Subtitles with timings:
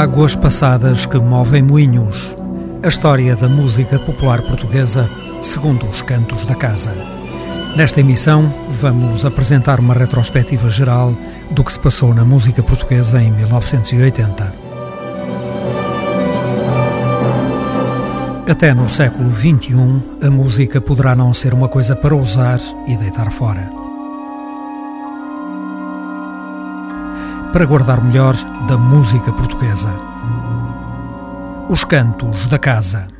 [0.00, 2.34] Águas passadas que movem moinhos.
[2.82, 5.06] A história da música popular portuguesa
[5.42, 6.94] segundo os cantos da casa.
[7.76, 8.50] Nesta emissão,
[8.80, 11.14] vamos apresentar uma retrospectiva geral
[11.50, 14.54] do que se passou na música portuguesa em 1980.
[18.48, 23.30] Até no século XXI, a música poderá não ser uma coisa para usar e deitar
[23.30, 23.79] fora.
[27.52, 28.36] Para guardar melhor
[28.68, 29.92] da música portuguesa.
[31.68, 33.19] Os Cantos da Casa.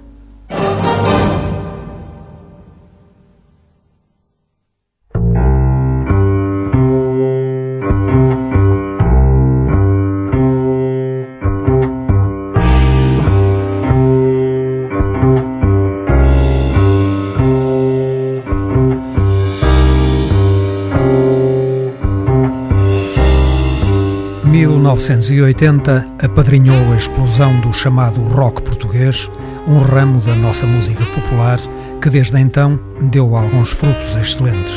[25.00, 29.30] 1980 apadrinhou a explosão do chamado rock português,
[29.66, 31.58] um ramo da nossa música popular
[32.02, 32.78] que desde então
[33.10, 34.74] deu alguns frutos excelentes.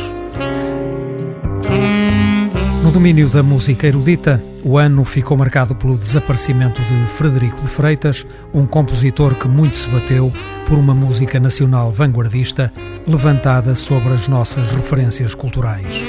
[2.82, 8.26] No domínio da música erudita, o ano ficou marcado pelo desaparecimento de Frederico de Freitas,
[8.54, 10.32] um compositor que muito se bateu
[10.66, 12.72] por uma música nacional vanguardista
[13.06, 16.02] levantada sobre as nossas referências culturais.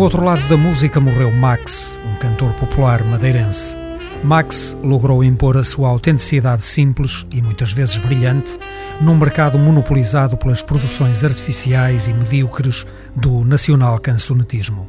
[0.00, 3.76] No outro lado da música morreu Max, um cantor popular madeirense.
[4.24, 8.58] Max logrou impor a sua autenticidade simples e muitas vezes brilhante
[8.98, 14.88] num mercado monopolizado pelas produções artificiais e medíocres do nacional cancionetismo.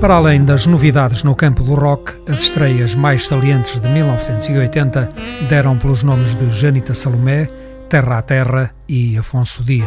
[0.00, 5.08] Para além das novidades no campo do rock, as estreias mais salientes de 1980
[5.48, 7.48] deram pelos nomes de Janita Salomé,
[7.94, 9.86] Terra a Terra e Afonso Dias.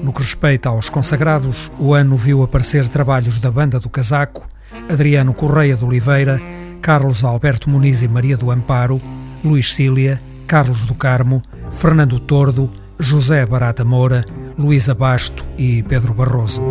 [0.00, 4.46] No que respeita aos consagrados, o ano viu aparecer trabalhos da Banda do Casaco,
[4.88, 6.40] Adriano Correia de Oliveira,
[6.80, 9.02] Carlos Alberto Muniz e Maria do Amparo,
[9.42, 12.70] Luís Cília, Carlos do Carmo, Fernando Tordo,
[13.00, 14.24] José Barata Moura,
[14.56, 16.62] Luísa Basto e Pedro Barroso.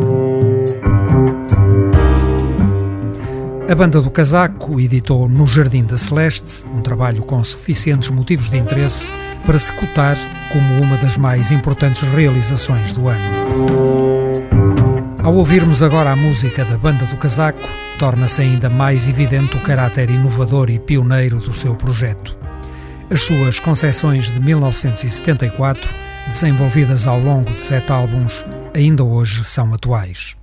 [3.70, 8.58] A Banda do Casaco editou No Jardim da Celeste, um trabalho com suficientes motivos de
[8.58, 9.12] interesse
[9.46, 10.18] para se cotar
[10.54, 13.20] como uma das mais importantes realizações do ano.
[15.22, 17.60] Ao ouvirmos agora a música da Banda do Casaco,
[18.00, 22.38] torna-se ainda mais evidente o caráter inovador e pioneiro do seu projeto.
[23.10, 25.94] As suas concepções de 1974,
[26.26, 30.38] desenvolvidas ao longo de sete álbuns, ainda hoje são atuais.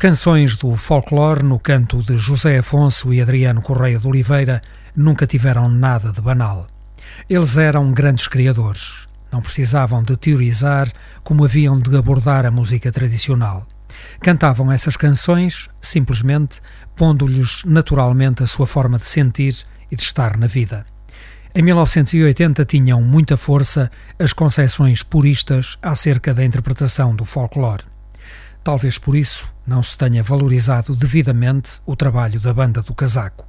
[0.00, 4.62] Canções do folclore no canto de José Afonso e Adriano Correia de Oliveira
[4.96, 6.66] nunca tiveram nada de banal.
[7.28, 10.90] Eles eram grandes criadores, não precisavam de teorizar
[11.22, 13.66] como haviam de abordar a música tradicional.
[14.22, 16.62] Cantavam essas canções simplesmente
[16.96, 20.86] pondo-lhes naturalmente a sua forma de sentir e de estar na vida.
[21.54, 27.84] Em 1980 tinham muita força as concepções puristas acerca da interpretação do folclore.
[28.62, 33.46] Talvez por isso não se tenha valorizado devidamente o trabalho da banda do casaco.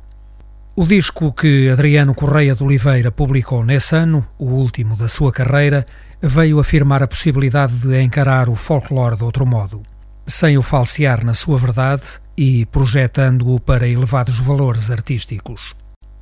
[0.74, 5.86] O disco que Adriano Correia de Oliveira publicou nesse ano, o último da sua carreira,
[6.22, 9.84] veio afirmar a possibilidade de encarar o folclore de outro modo,
[10.25, 12.04] sem o falsear na sua verdade
[12.38, 15.75] e projetando-o para elevados valores artísticos.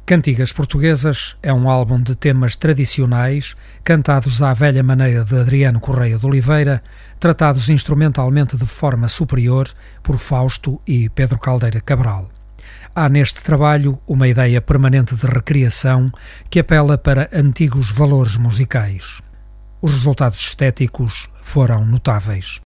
[0.09, 6.17] Cantigas Portuguesas é um álbum de temas tradicionais, cantados à velha maneira de Adriano Correia
[6.17, 6.81] de Oliveira,
[7.19, 9.69] tratados instrumentalmente de forma superior
[10.01, 12.27] por Fausto e Pedro Caldeira Cabral.
[12.95, 16.11] Há neste trabalho uma ideia permanente de recriação
[16.49, 19.21] que apela para antigos valores musicais.
[19.79, 22.59] Os resultados estéticos foram notáveis.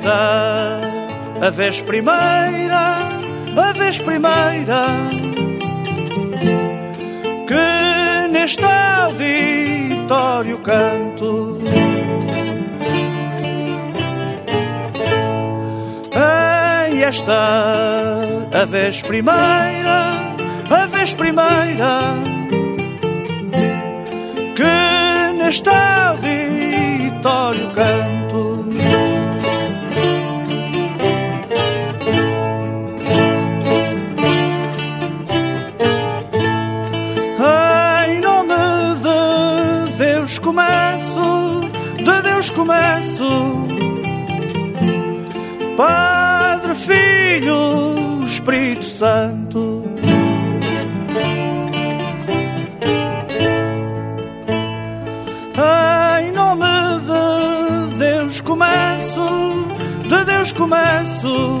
[0.00, 0.80] Esta
[1.42, 2.96] a vez primeira,
[3.56, 5.10] a vez primeira
[7.46, 11.58] que neste auditório canto.
[16.12, 18.20] Ei, esta
[18.52, 20.10] a vez primeira,
[20.70, 22.14] a vez primeira
[24.56, 28.29] que neste auditório canto.
[42.60, 43.30] Começo.
[45.78, 49.82] Padre, Filho, Espírito Santo.
[56.22, 59.26] Em nome de Deus começo,
[60.06, 61.58] de Deus começo.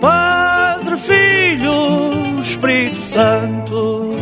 [0.00, 4.15] Padre, Filho, Espírito Santo.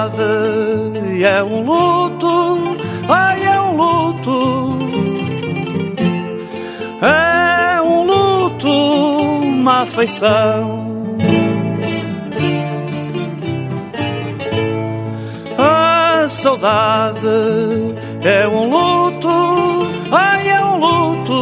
[0.00, 2.28] Saudade é um luto,
[3.08, 4.78] ai é um luto,
[7.02, 10.88] é um luto, uma afeição.
[15.58, 17.26] A saudade
[18.24, 19.28] é um luto,
[20.12, 21.40] ai é um luto,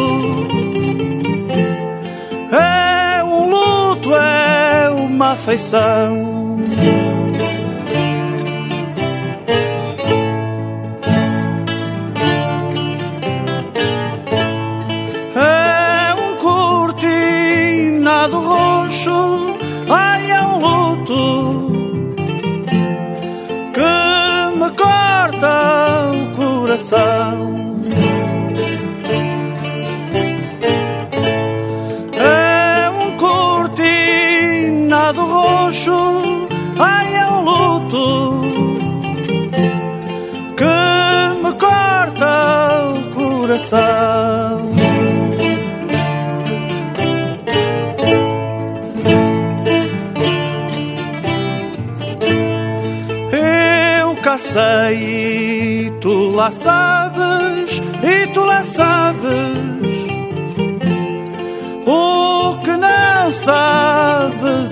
[2.50, 6.37] é um luto, é uma afeição.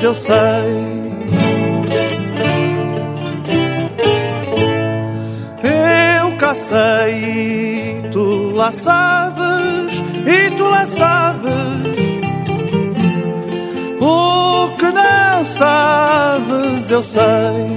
[0.07, 0.37] Eu sei.
[5.65, 9.93] Eu cá sei, tu lá sabes,
[10.25, 11.97] e tu lá sabes.
[14.01, 17.76] O que não sabes, eu sei.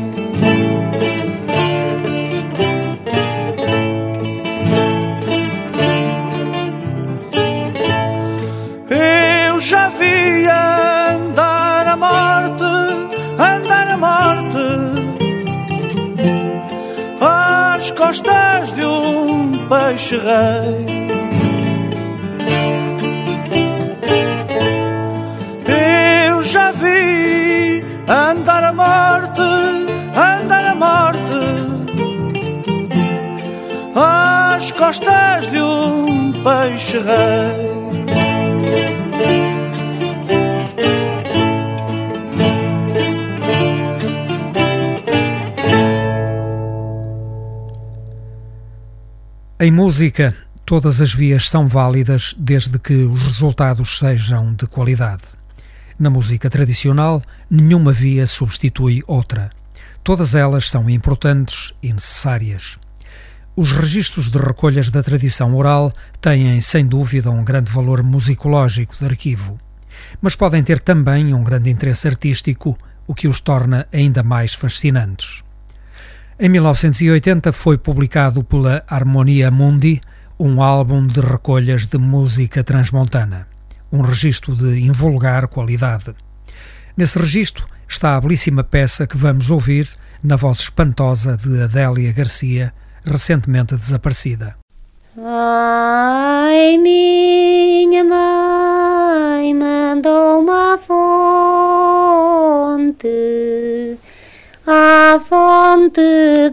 [20.10, 20.89] scheich
[49.90, 50.36] música,
[50.68, 55.24] todas as vias são válidas desde que os resultados sejam de qualidade.
[55.98, 59.50] Na música tradicional, nenhuma via substitui outra.
[60.04, 62.78] Todas elas são importantes e necessárias.
[63.56, 65.92] Os registros de recolhas da tradição oral
[66.22, 69.58] têm, sem dúvida, um grande valor musicológico de arquivo,
[70.22, 72.78] mas podem ter também um grande interesse artístico,
[73.08, 75.44] o que os torna ainda mais fascinantes.
[76.42, 80.00] Em 1980 foi publicado pela Harmonia Mundi
[80.40, 83.46] um álbum de recolhas de música transmontana,
[83.92, 86.16] um registro de invulgar qualidade.
[86.96, 89.90] Nesse registro está a belíssima peça que vamos ouvir
[90.24, 94.56] na voz espantosa de Adélia Garcia, recentemente desaparecida.
[95.22, 101.00] Ai, minha mãe mandou uma fonte
[104.72, 106.00] à fonte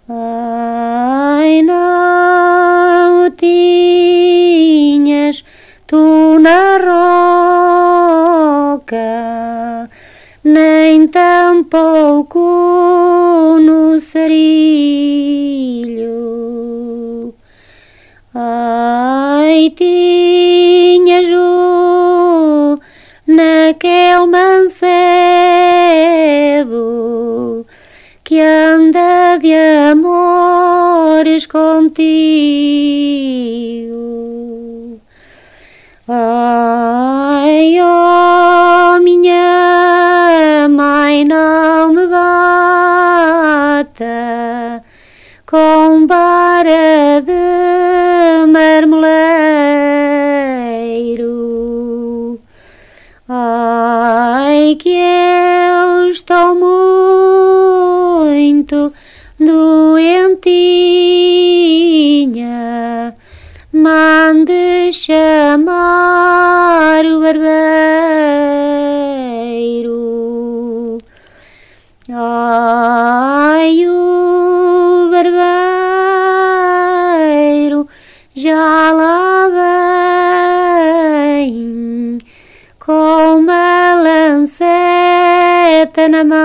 [0.09, 4.65] Ai, não tinhas
[5.87, 6.79] tu na
[8.79, 9.91] roca,
[10.43, 12.39] nem tampouco
[13.61, 15.05] no sarilho.
[18.37, 22.77] Ai, tinhas o
[23.25, 25.15] naquele mancebo
[28.25, 29.55] que anda de
[29.93, 31.95] amores contigo.
[36.09, 42.35] Ai, oh, minha mãe, não me bata
[45.55, 49.07] com vara de marmeleiro.
[53.29, 56.65] Ai, que eu estou muito
[59.39, 60.35] doentinha,
[63.73, 67.39] mande chamar o barbeiro.
[72.11, 74.84] Ai, o
[75.31, 76.75] barbeiro
[78.35, 79.49] já lá
[81.39, 82.19] vem
[82.79, 86.45] com uma lanceta na mão.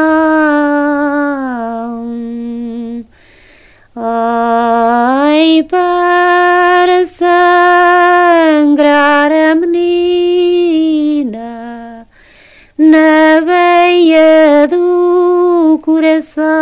[3.95, 11.39] Ai, para sangrar a menina
[12.77, 16.58] na veia do coração.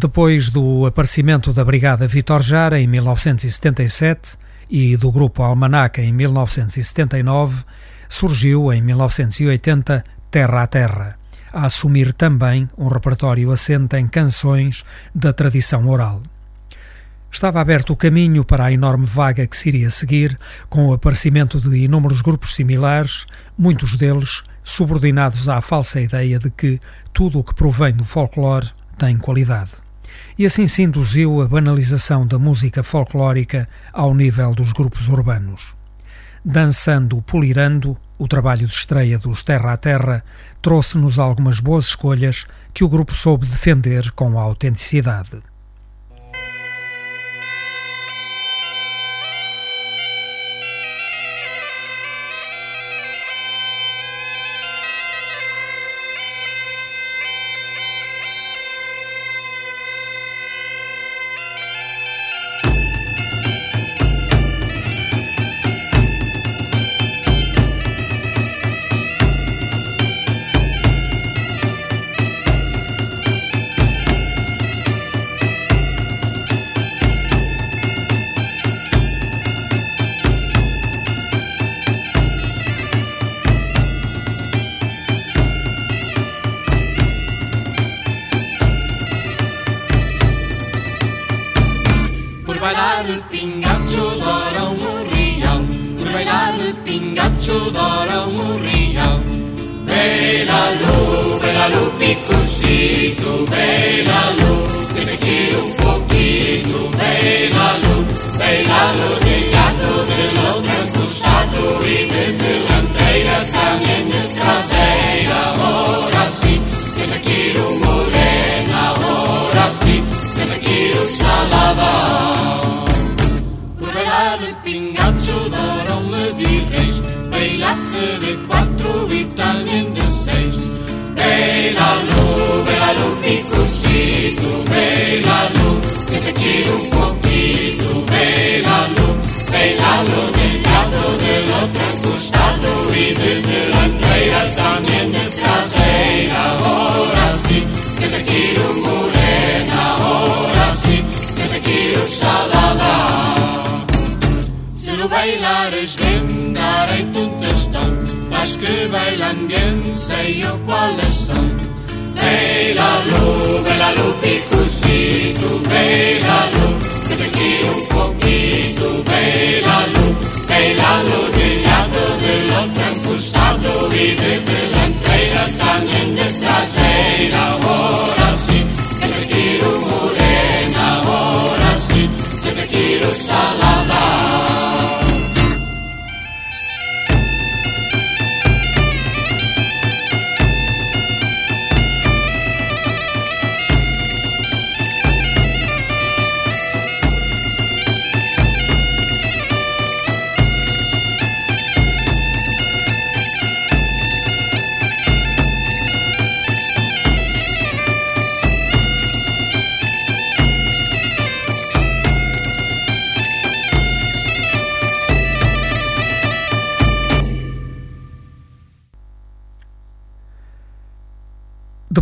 [0.00, 4.38] Depois do aparecimento da Brigada Vitor Jara em 1977
[4.70, 7.64] e do Grupo Almanac em 1979,
[8.08, 11.18] surgiu em 1980 Terra a Terra,
[11.52, 16.22] a assumir também um repertório assente em canções da tradição oral.
[17.28, 20.38] Estava aberto o caminho para a enorme vaga que se iria seguir,
[20.68, 23.26] com o aparecimento de inúmeros grupos similares,
[23.58, 26.80] muitos deles subordinados à falsa ideia de que
[27.12, 29.87] tudo o que provém do folclore tem qualidade.
[30.38, 35.74] E assim se induziu a banalização da música folclórica ao nível dos grupos urbanos.
[36.44, 40.24] Dançando Polirando, o trabalho de estreia dos Terra a Terra,
[40.62, 45.42] trouxe-nos algumas boas escolhas que o grupo soube defender com autenticidade.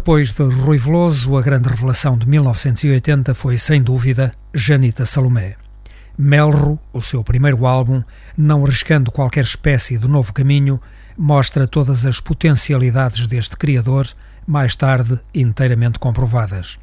[0.07, 5.57] Depois de Rui Veloso, a grande revelação de 1980 foi, sem dúvida, Janita Salomé.
[6.16, 8.05] Melro, o seu primeiro álbum,
[8.38, 10.81] não arriscando qualquer espécie de novo caminho,
[11.19, 14.07] mostra todas as potencialidades deste criador,
[14.47, 16.79] mais tarde inteiramente comprovadas.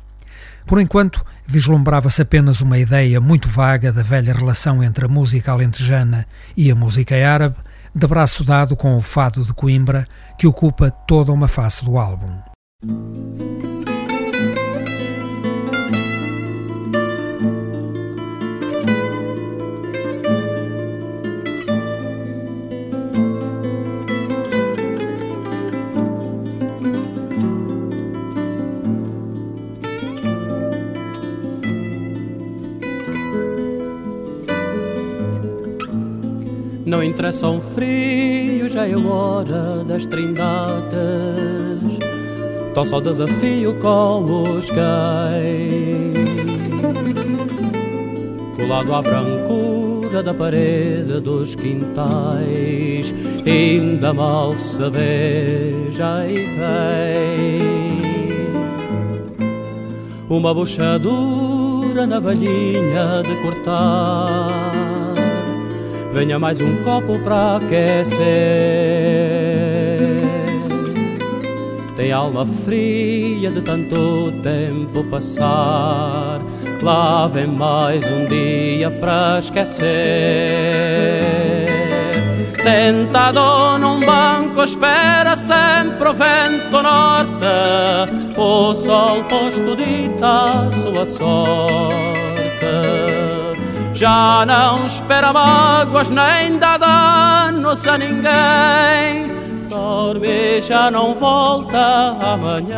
[0.66, 6.28] Por enquanto, vislumbrava-se apenas uma ideia muito vaga da velha relação entre a música alentejana
[6.58, 7.56] e a música árabe,
[7.96, 10.06] de braço dado com o fado de Coimbra,
[10.38, 12.53] que ocupa toda uma face do álbum.
[36.86, 42.13] Não interessa um frio, já é hora das trindades.
[42.74, 46.30] Tão só desafio com os cães.
[48.56, 53.14] Colado à brancura da parede dos quintais,
[53.46, 57.74] ainda mal se vê, já e vem.
[60.30, 64.84] Uma buchadura na valhinha de cortar
[66.14, 68.14] venha mais um copo pra aquecer.
[71.96, 76.42] Tem alma fria de tanto tempo passar.
[76.82, 79.84] Lá vem mais um dia pra esquecer.
[82.62, 87.46] Sentado num banco, espera sempre o vento norte.
[88.38, 92.24] O sol posto dita a sua sorte
[93.94, 99.43] já não espera mágoas nem dá danos a ninguém.
[99.74, 102.74] Dorme já não volta amanhã.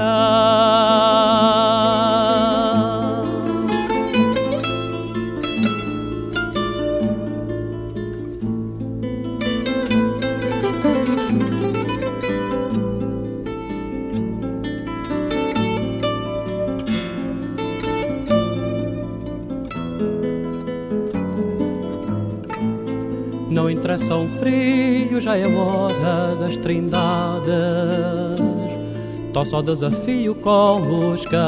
[23.55, 27.47] Não interessa um frio, já é hora das trindades.
[29.31, 31.39] Tó só desafio com os cães.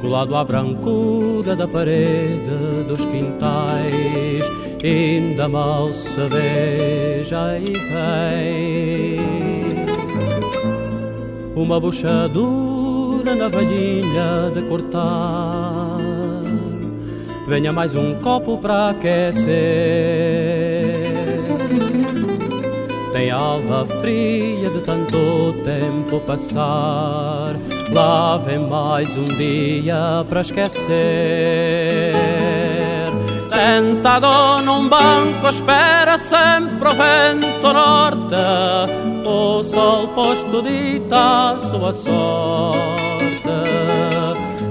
[0.00, 4.50] Colado à brancura da parede dos quintais,
[4.82, 9.20] ainda mal se vê, já e vem.
[11.54, 12.70] Uma buchadura
[13.20, 16.09] dura na velhinha de cortar.
[17.50, 19.50] Venha mais um copo para aquecer.
[23.12, 27.56] Tem alma fria de tanto tempo passar.
[27.92, 32.14] Lá vem mais um dia para esquecer.
[33.52, 38.36] Sentado num banco espera sempre o vento norte
[39.24, 43.09] O sol posto dita sua sorte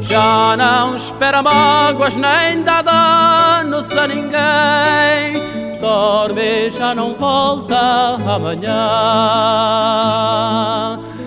[0.10, 8.69] Já não espera mágoas nem dá danos a ninguém Dorme já não volta amanhã.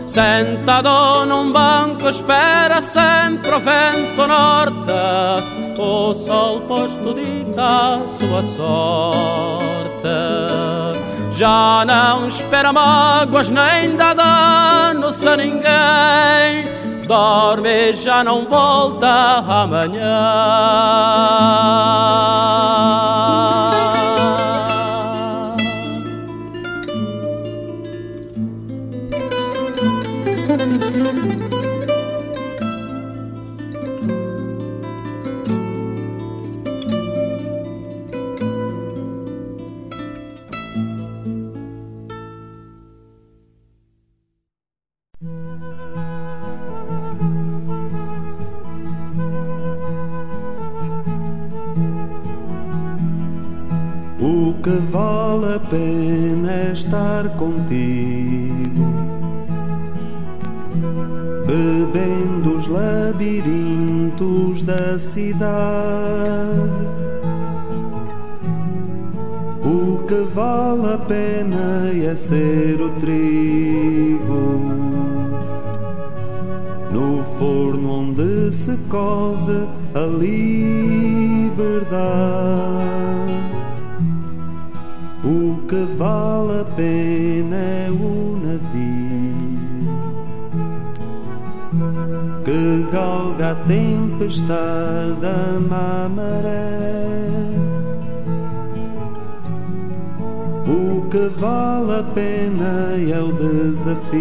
[0.05, 4.91] Sentado num banco espera sempre o vento norte.
[5.79, 10.09] O sol posto dita sua sorte.
[11.31, 20.03] Já não espera mágoas nem dá danos a ninguém Dorme já não volta amanhã
[57.23, 58.93] estar contigo,
[61.47, 65.53] bebendo os labirintos da cidade.
[69.65, 74.61] O que vale a pena é ser o trigo
[76.91, 80.43] no forno onde se cose a liberdade.
[85.25, 87.12] O que vale a pena
[94.23, 96.79] tempestade a maré.
[100.67, 104.13] O que vale a pena é o desafio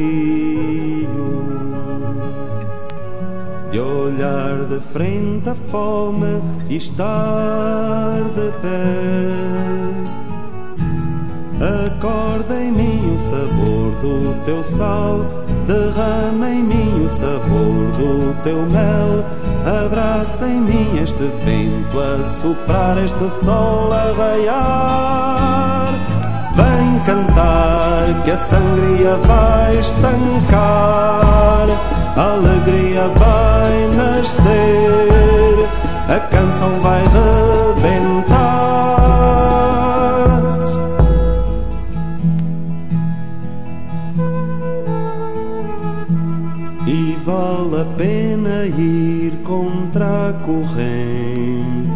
[3.72, 9.32] de olhar de frente a fome e estar de pé.
[11.86, 15.20] Acorda em mim o sabor do teu sal,
[15.68, 19.40] derrama em mim o sabor do teu mel.
[19.65, 25.93] Abraça em mim este vento a soprar, este sol a raiar.
[26.56, 31.67] Vem cantar que a sangria vai estancar,
[32.17, 35.69] a alegria vai nascer,
[36.10, 38.62] a canção vai rebentar.
[46.88, 48.61] E vale a pena
[50.34, 51.91] corrente.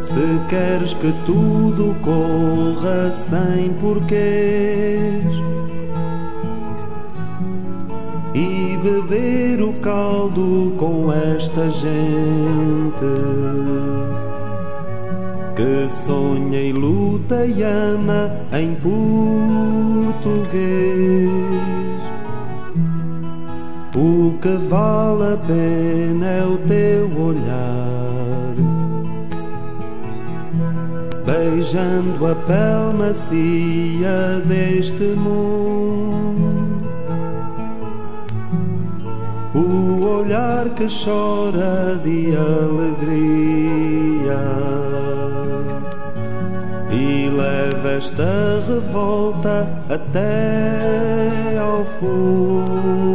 [0.00, 5.22] Se queres que tudo corra sem porquês
[8.34, 13.06] e beber o caldo com esta gente
[15.56, 20.95] que sonha e luta e ama em português.
[24.68, 28.54] Vale a pena é o teu olhar,
[31.24, 36.56] beijando a pele macia deste mundo.
[39.54, 43.56] O olhar que chora de alegria
[46.90, 53.05] e leva esta revolta até ao fundo.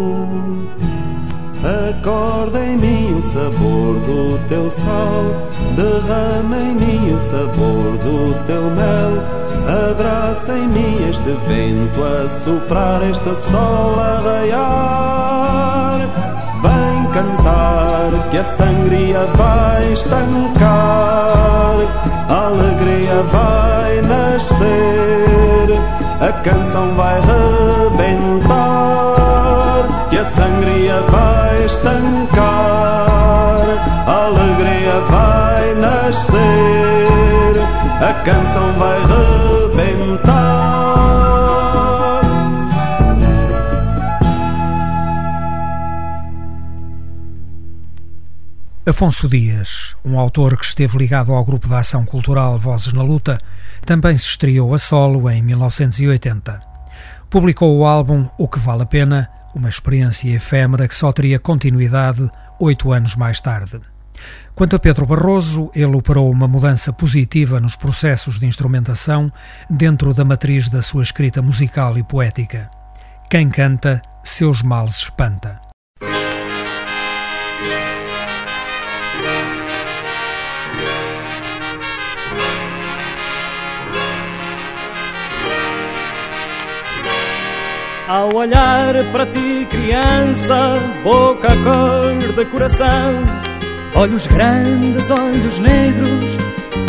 [2.01, 5.23] Acorda em mim o sabor do teu sal,
[5.75, 9.21] derrama em mim o sabor do teu mel.
[9.91, 15.99] Abraça em mim este vento a soprar, este sol a raiar.
[16.63, 21.75] Vem cantar que a sangria vai estancar,
[22.29, 25.77] a alegria vai nascer,
[26.19, 28.47] a canção vai rebentar,
[30.09, 31.40] que a sangria vai
[31.71, 33.65] estancar,
[34.07, 37.57] a alegria vai nascer,
[38.01, 40.51] a canção vai rebentar.
[48.85, 53.37] Afonso Dias, um autor que esteve ligado ao grupo de ação cultural Vozes na Luta,
[53.85, 56.59] também se estreou a solo em 1980.
[57.29, 62.29] Publicou o álbum O que Vale a Pena uma experiência efêmera que só teria continuidade
[62.59, 63.79] oito anos mais tarde.
[64.53, 69.31] Quanto a Pedro Barroso, ele operou uma mudança positiva nos processos de instrumentação
[69.69, 72.69] dentro da matriz da sua escrita musical e poética.
[73.29, 75.70] Quem canta, seus males espanta.
[88.11, 93.23] Ao olhar para ti, criança, boca cor de coração,
[93.95, 96.37] olhos grandes, olhos negros,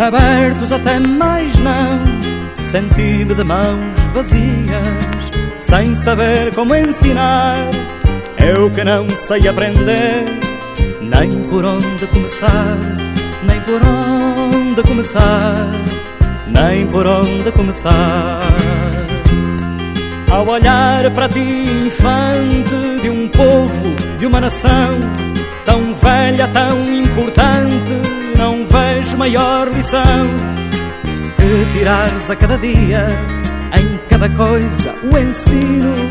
[0.04, 5.30] abertos até mais não, sentido de mãos vazias,
[5.61, 7.70] sem saber como ensinar.
[8.44, 10.24] Eu que não sei aprender,
[11.00, 12.78] nem por onde começar,
[13.44, 15.70] nem por onde começar,
[16.48, 18.71] nem por onde começar.
[20.33, 24.99] Ao olhar para ti, infante de um povo, de uma nação
[25.66, 27.92] tão velha, tão importante,
[28.38, 30.27] não vejo maior lição
[31.37, 33.07] que tirares a cada dia,
[33.79, 36.11] em cada coisa, o ensino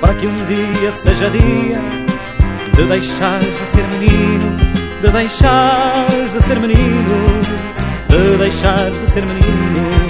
[0.00, 1.80] para que um dia seja dia
[2.76, 4.56] de deixares de ser menino,
[5.02, 7.40] de deixares de ser menino,
[8.08, 10.07] de deixares de ser menino.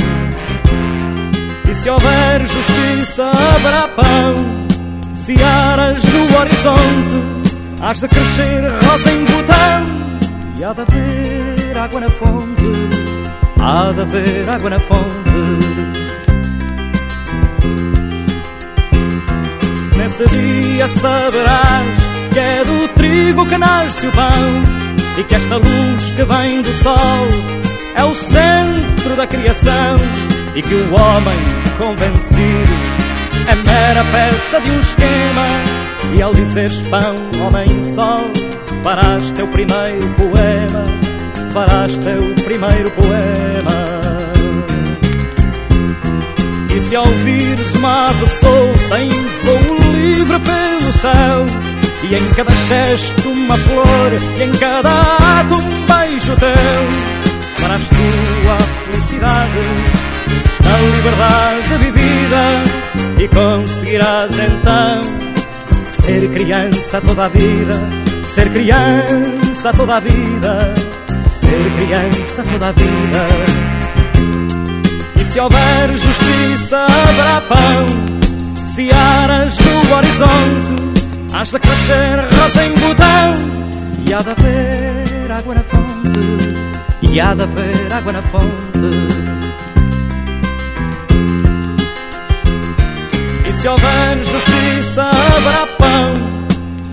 [1.79, 4.35] Se houver justiça, haverá pão.
[5.14, 9.87] Se aras no horizonte, has de crescer rosa em botão.
[10.59, 12.64] E há de haver água na fonte,
[13.61, 15.29] há de haver água na fonte.
[19.97, 21.99] Nesse dia saberás
[22.33, 24.43] que é do trigo que nasce o pão
[25.17, 27.29] e que esta luz que vem do sol
[27.95, 29.97] é o centro da criação
[30.57, 32.73] e que o homem convencido.
[33.49, 35.47] É mera peça de um esquema
[36.14, 38.25] e ao dizeres pão, homem sol
[38.83, 40.99] farás teu primeiro poema
[41.53, 43.79] farás teu primeiro poema.
[46.75, 51.47] E se ouvires uma ave solta em voo livre pelo céu
[52.09, 54.91] e em cada gesto uma flor e em cada
[55.41, 59.98] ato um beijo teu farás tua felicidade
[60.68, 62.44] a liberdade vivida
[63.22, 65.02] e conseguirás então
[65.88, 67.74] ser criança toda a vida,
[68.26, 70.74] ser criança toda a vida,
[71.31, 73.26] ser criança toda a vida.
[75.20, 82.74] E se houver justiça, haverá pão, se aras no horizonte, has de crescer rosa em
[82.74, 83.35] botão,
[84.07, 89.28] e há de haver água na fonte, e há de haver água na fonte.
[93.59, 96.14] Se houver justiça, haverá pão.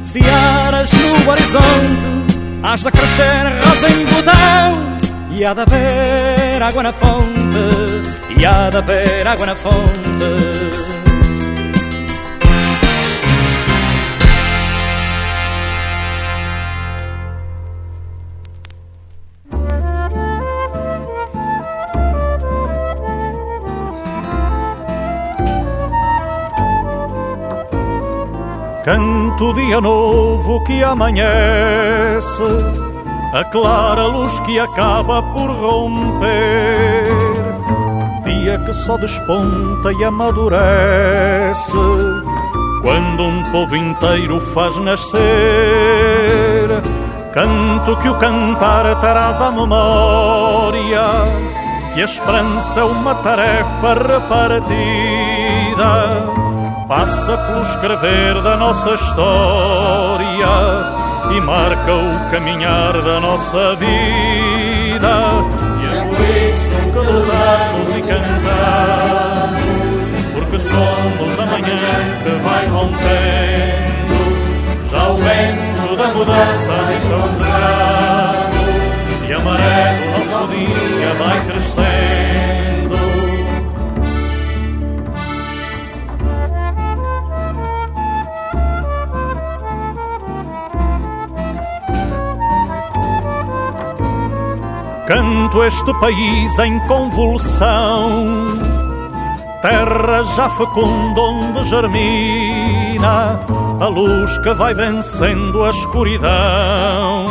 [0.02, 4.96] Se aras no horizonte, has de crescer rosa em botão.
[5.32, 10.95] E há de haver água na fonte, e há de haver água na fonte.
[28.86, 32.44] Canto dia novo que amanhece,
[33.34, 37.08] a clara luz que acaba por romper.
[38.24, 41.72] Dia que só desponta e amadurece,
[42.84, 45.24] quando um povo inteiro faz nascer.
[47.34, 51.02] Canto que o cantar traz à memória,
[51.96, 54.76] que a esperança é uma tarefa repartida
[56.88, 60.48] passa pelo escrever da nossa história
[61.32, 65.10] e marca o caminhar da nossa vida.
[65.82, 69.66] E é por isso que lutamos e cantamos,
[70.34, 71.76] porque somos a manhã
[72.24, 74.18] que vai rompendo,
[74.92, 77.36] já o vento da mudança entra os
[79.28, 82.25] e a maré do nosso dia vai crescendo.
[95.08, 98.48] Canto este país em convulsão,
[99.62, 103.40] terra já fecunda onde germina
[103.80, 107.28] a luz que vai vencendo a escuridão.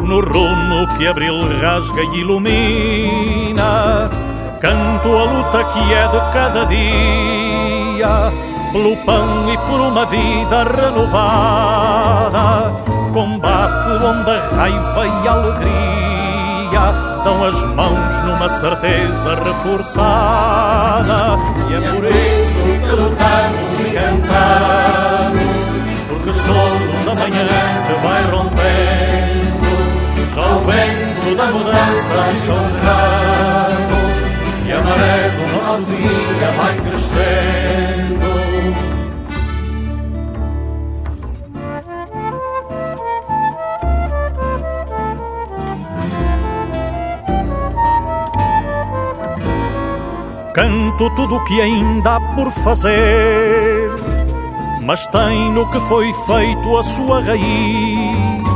[0.00, 4.08] no rumo que abril rasga e ilumina.
[4.60, 8.32] Canto a luta que é de cada dia,
[8.70, 12.70] pelo pão e por uma vida renovada.
[13.12, 16.11] Combate onde a raiva e a alegria
[17.24, 21.36] dão as mãos numa certeza reforçada.
[21.68, 25.50] E é por isso que lutamos e cantamos,
[26.08, 27.46] porque somos a manhã
[27.86, 29.72] que vai rompendo.
[30.34, 34.12] Já o vento da mudança agita os ramos
[34.66, 34.72] e
[35.36, 38.41] do nosso dia vai crescendo.
[50.62, 53.90] Canto tudo o que ainda há por fazer,
[54.80, 58.46] mas tem no que foi feito a sua raiz.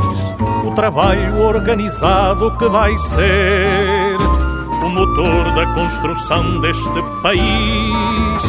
[0.65, 4.15] O trabalho organizado que vai ser
[4.85, 8.43] o motor da construção deste país.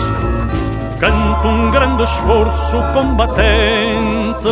[1.01, 4.49] Canto um grande esforço combatente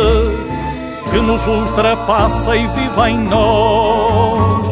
[1.11, 4.67] que nos ultrapassa e vive em nós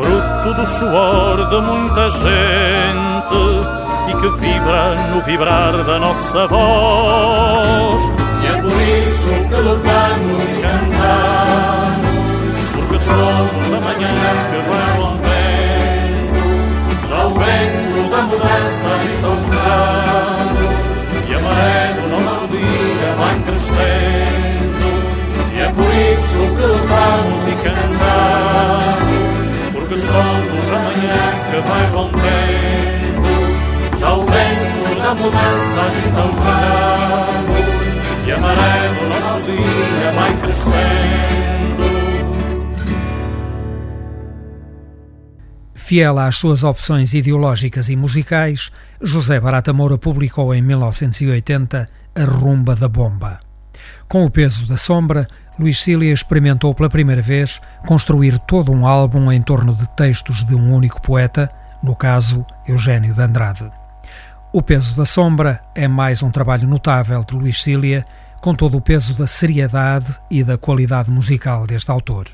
[0.00, 3.19] fruto do suor de muita gente
[4.10, 8.02] e que vibra no vibrar da nossa voz.
[8.42, 12.14] E é por isso que lutamos e cantamos,
[12.74, 14.14] porque somos a manhã
[14.50, 16.40] que vai rompendo.
[17.08, 20.70] Já o vento da mudança agita os ramos
[21.28, 24.88] e a maré do nosso dia vai crescendo.
[25.54, 29.10] E é por isso que lutamos e cantamos
[29.72, 31.20] porque somos amanhã
[31.50, 32.89] que vai rompendo.
[34.10, 37.60] Já o vento da mudança agita os ramos
[38.26, 41.84] e a maré do nosso dia vai crescendo.
[45.74, 52.74] Fiel às suas opções ideológicas e musicais, José Barata Moura publicou em 1980 A Rumba
[52.74, 53.38] da Bomba.
[54.08, 59.30] Com o peso da sombra, Luís Cília experimentou pela primeira vez construir todo um álbum
[59.30, 61.48] em torno de textos de um único poeta,
[61.80, 63.70] no caso Eugênio de Andrade.
[64.52, 68.04] O Peso da Sombra é mais um trabalho notável de Luís Cília,
[68.40, 72.26] com todo o peso da seriedade e da qualidade musical deste autor.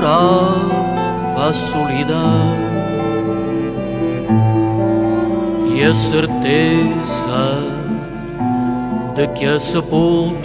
[0.00, 2.56] Morava a solidão
[5.74, 7.42] e a certeza
[9.14, 10.40] de que a sepultura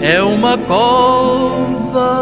[0.00, 2.14] é uma cova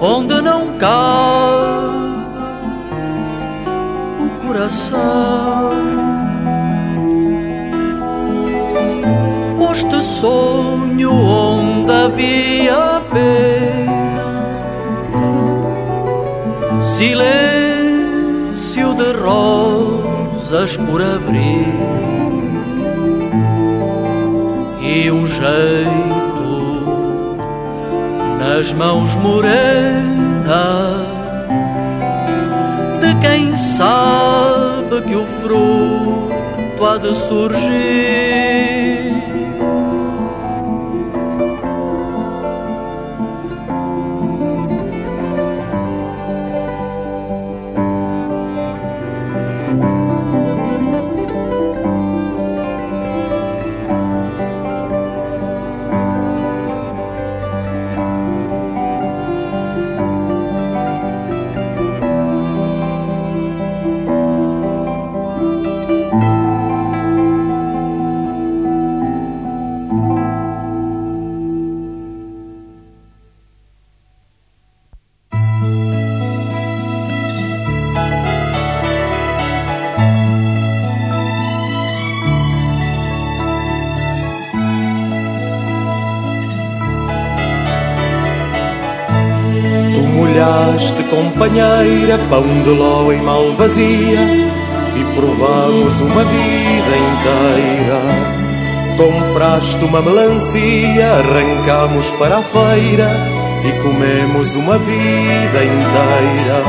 [0.00, 2.06] onde não cabe
[4.20, 6.05] o coração.
[9.76, 14.24] Este sonho onde havia pena,
[16.80, 18.24] silêncio
[18.94, 21.74] de rosas por abrir.
[24.80, 26.46] E um jeito
[28.38, 30.46] nas mãos morenas
[33.02, 38.75] de quem sabe que o fruto há de surgir.
[92.28, 94.20] Pão de ló e malvazia,
[94.94, 98.00] e provamos uma vida inteira.
[98.96, 103.14] Compraste uma melancia, arrancamos para a feira
[103.64, 106.64] e comemos uma vida inteira.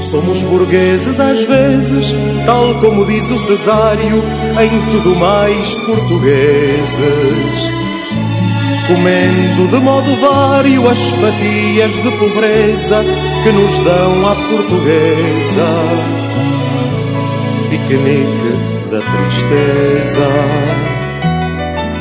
[0.00, 4.22] Somos burgueses às vezes, tal como diz o Cesário,
[4.60, 7.76] em tudo mais portugueses
[8.86, 13.02] comendo de modo vário as fatias de pobreza
[13.46, 15.68] que nos dão à portuguesa.
[17.70, 20.26] Piquenique da tristeza,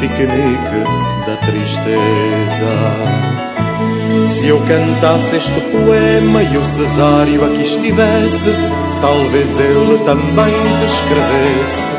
[0.02, 0.82] piquenique
[1.28, 2.74] da tristeza.
[4.28, 8.50] Se eu cantasse este poema e o Cesário aqui estivesse,
[9.00, 11.96] talvez ele também te escrevesse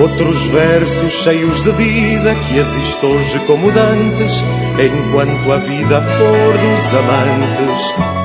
[0.00, 4.42] Outros versos cheios de vida que existe hoje como dantes,
[4.78, 8.19] enquanto a vida for dos amantes.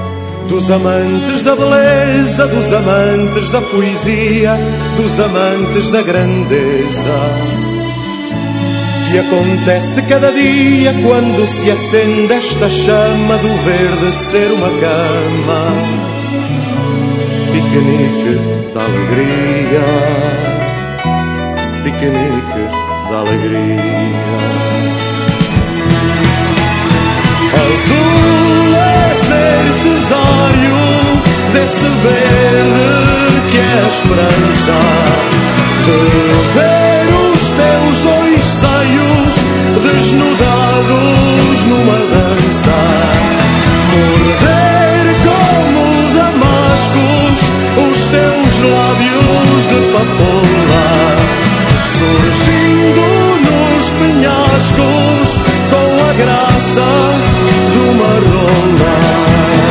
[0.47, 4.57] Dos amantes da beleza, dos amantes da poesia,
[4.95, 7.19] dos amantes da grandeza.
[9.09, 15.61] Que acontece cada dia quando se acende esta chama do verde ser uma cama.
[17.51, 20.55] Piquenique da alegria
[21.85, 22.63] piquenique
[23.09, 23.77] da alegria.
[27.53, 30.77] Azul é ser cesário
[31.51, 34.77] desse verde que é a esperança
[35.85, 35.97] de
[36.53, 39.35] ver os teus dois seios
[39.81, 42.77] desnudados numa dança.
[43.91, 47.37] Morder como damascos
[47.89, 50.85] os teus lábios de papoula
[51.97, 53.05] surgindo
[53.45, 55.44] nos penhascos
[56.13, 56.85] graça
[57.71, 59.64] de uma rola.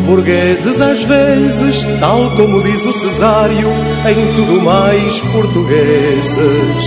[0.00, 3.68] Burgueses às vezes, tal como diz o Cesário,
[4.08, 6.84] em tudo mais portugueses.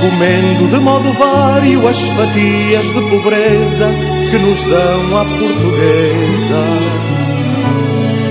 [0.00, 3.88] Comendo de modo vário as fatias de pobreza
[4.30, 6.62] que nos dão à portuguesa.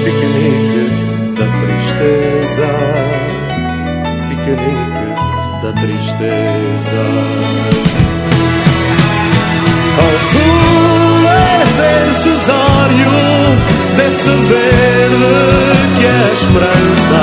[0.03, 0.89] Piquenique
[1.37, 2.67] da tristeza,
[4.29, 5.09] piquenique
[5.61, 7.01] da tristeza.
[9.99, 10.98] Azul
[11.79, 12.09] ser
[13.95, 15.35] desse verde
[15.97, 17.21] que é a esperança.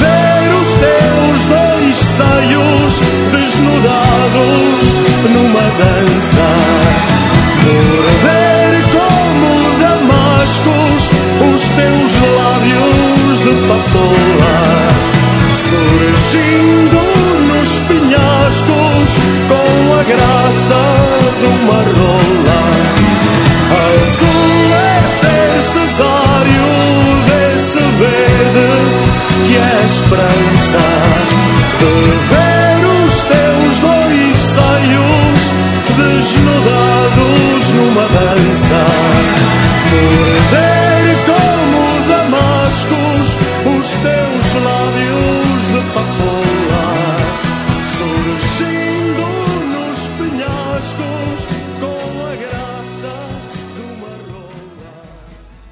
[0.00, 2.92] Ver os teus dois seios
[3.32, 4.82] desnudados
[5.34, 6.48] numa dança.
[8.22, 9.50] Ver como
[9.80, 11.02] damascos
[11.54, 14.62] os teus lábios de papoula
[15.68, 17.00] surgindo
[17.48, 19.10] nos penhascos
[19.48, 20.80] com a graça
[21.40, 22.51] de uma rola.
[23.72, 26.70] Azul é ser cesáreo
[27.26, 28.70] desse verde
[29.46, 30.82] que é a esperança
[31.78, 31.94] de
[32.30, 35.40] ver os teus dois seios
[35.96, 38.51] desnudados numa dança.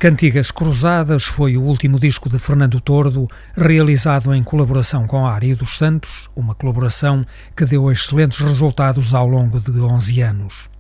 [0.01, 5.55] Cantigas Cruzadas foi o último disco de Fernando Tordo, realizado em colaboração com a Ari
[5.55, 7.23] dos Santos, uma colaboração
[7.55, 10.71] que deu excelentes resultados ao longo de 11 anos.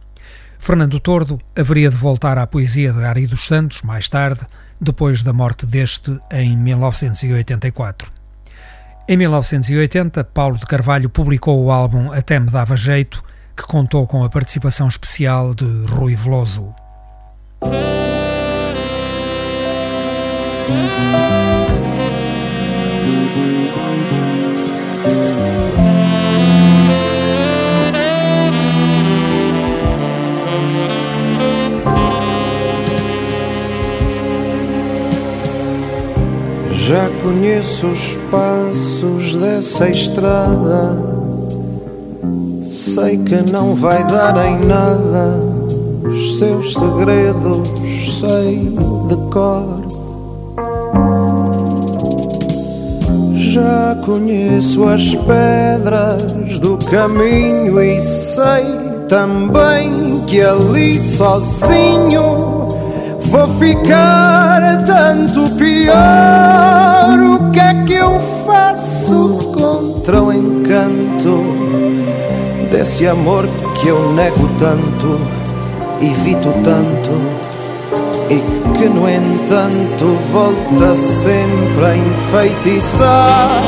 [0.58, 4.40] Fernando Tordo haveria de voltar à poesia de Ari dos Santos mais tarde,
[4.80, 8.10] depois da morte deste em 1984.
[9.06, 13.22] Em 1980, Paulo de Carvalho publicou o álbum Até Me Dava Jeito,
[13.54, 16.74] que contou com a participação especial de Rui Veloso.
[36.90, 40.98] Já conheço os passos dessa estrada.
[42.64, 45.38] Sei que não vai dar em nada.
[46.04, 47.68] Os seus segredos
[48.18, 48.76] sei
[49.08, 49.99] de cor.
[53.50, 58.64] Já conheço as pedras do caminho e sei
[59.08, 62.68] também que ali sozinho
[63.22, 67.18] vou ficar tanto pior.
[67.18, 71.42] O que é que eu faço contra o encanto
[72.70, 73.48] desse amor
[73.80, 75.20] que eu nego tanto,
[76.00, 77.50] evito tanto?
[78.30, 83.62] e que no entanto volta sempre a enfeitiçar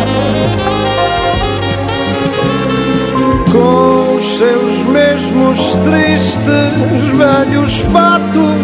[3.52, 6.72] com os seus mesmos tristes
[7.14, 8.54] velhos fatos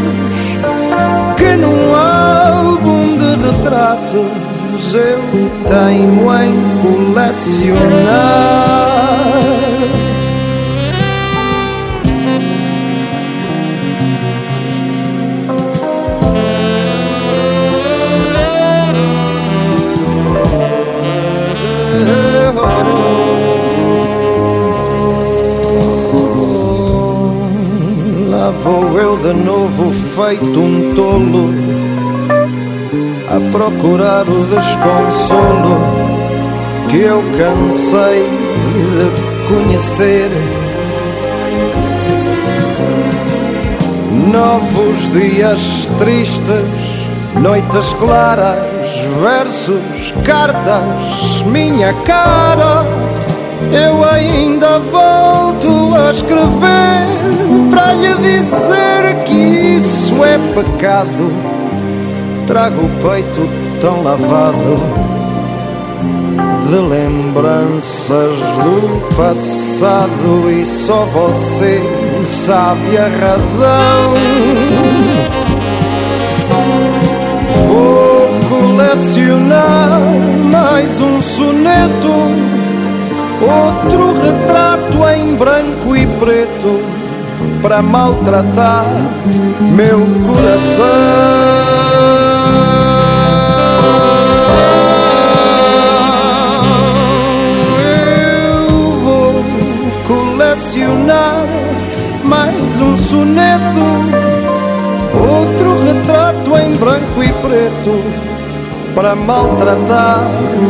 [1.36, 5.20] que num álbum de retratos eu
[5.66, 7.78] teimo em colecionar.
[28.62, 31.50] Vou eu de novo feito um tolo
[33.28, 35.78] A procurar o desconsolo
[36.88, 40.30] Que eu cansei de conhecer.
[44.32, 47.06] Novos dias tristes,
[47.40, 52.86] noites claras Versos, cartas, minha cara
[53.72, 61.32] eu ainda volto a escrever para lhe dizer que isso é pecado.
[62.46, 63.48] Trago o peito
[63.80, 65.08] tão lavado
[66.68, 71.80] de lembranças do passado e só você
[72.24, 74.14] sabe a razão.
[77.66, 80.00] Vou colecionar
[80.52, 82.57] mais um soneto
[83.40, 86.82] Outro retrato em branco e preto
[87.62, 88.84] para maltratar
[89.70, 90.84] meu coração.
[98.58, 98.68] Eu
[99.04, 99.44] vou
[100.06, 101.46] colecionar
[102.24, 103.84] mais um soneto,
[105.14, 108.02] outro retrato em branco e preto
[108.94, 110.22] para maltratar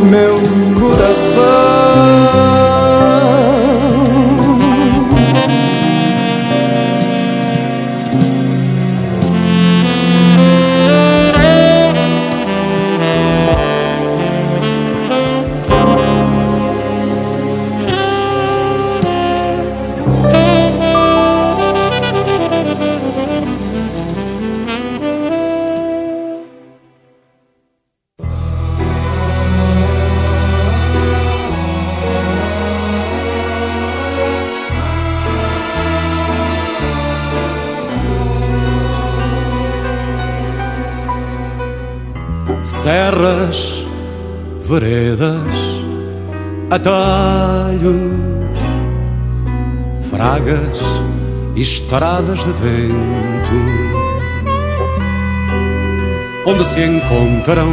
[0.03, 0.35] meu
[0.79, 2.48] coração.
[44.79, 45.35] Veredas,
[46.69, 48.13] atalhos,
[50.09, 50.79] fragas
[51.55, 53.59] e estradas de vento,
[56.45, 57.67] onde se encontram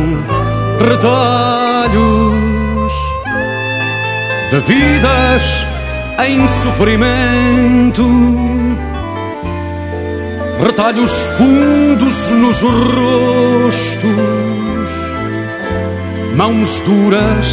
[0.81, 2.43] retalhos
[4.51, 5.45] de vidas
[6.27, 8.05] em sofrimento.
[10.61, 14.46] Retalhos fundos nos rostos,
[16.37, 17.49] mãos duras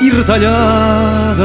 [0.00, 1.38] e retalhadas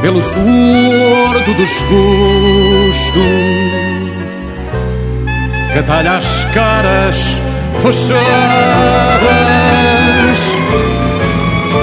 [0.00, 3.20] pelo suor do desgosto
[5.72, 7.16] que talha as caras
[7.82, 8.20] fechadas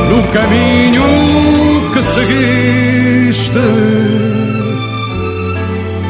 [0.10, 1.04] no caminho
[1.94, 3.60] que seguiste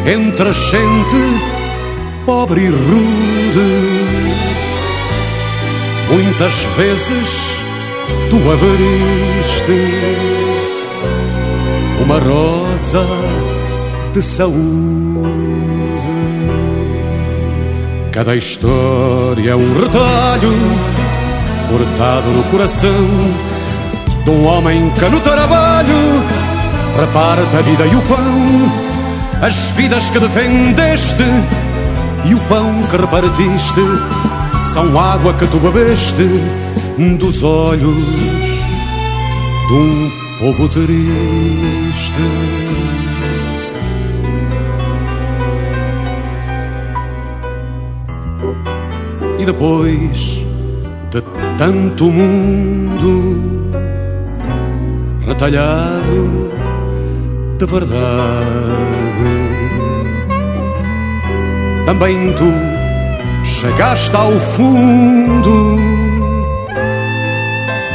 [0.05, 1.57] entre a gente
[2.25, 3.86] pobre e rude.
[6.09, 7.29] Muitas vezes
[8.29, 9.81] tu abriste
[12.01, 13.05] uma rosa
[14.13, 14.87] de saúde.
[18.11, 20.53] Cada história é um retalho
[21.69, 23.05] cortado no coração
[24.23, 26.23] de um homem que no trabalho
[26.97, 31.23] reparte a vida e o pão, as vidas que defendeste
[32.25, 33.81] e o pão que repartiste
[34.73, 36.23] são água que tu bebeste
[37.17, 38.03] dos olhos
[39.67, 40.87] de um povo triste.
[49.39, 50.43] E depois
[51.11, 51.21] de
[51.57, 53.61] tanto mundo
[55.25, 56.51] retalhado
[57.57, 57.97] de verdade,
[61.85, 62.66] também tu
[63.67, 65.77] chegaste ao fundo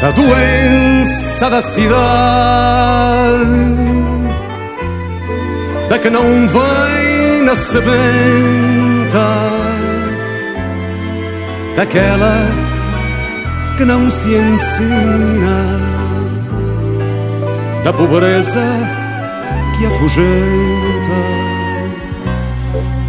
[0.02, 1.94] da doença da cidade,
[5.88, 9.28] da que não vem na sementa,
[11.76, 12.36] daquela
[13.78, 15.80] que não se ensina,
[17.82, 18.62] da pobreza
[19.78, 21.12] que afugenta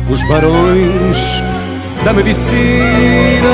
[0.09, 1.52] os barões
[2.03, 3.49] da medicina.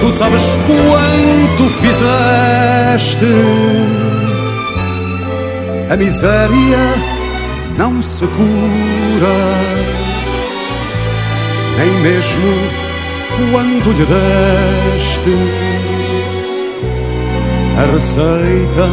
[0.00, 3.26] Tu sabes quanto fizeste.
[5.90, 6.78] A miséria
[7.78, 9.38] não se cura,
[11.78, 12.86] nem mesmo
[13.52, 15.36] quando lhe deste
[17.78, 18.88] a receita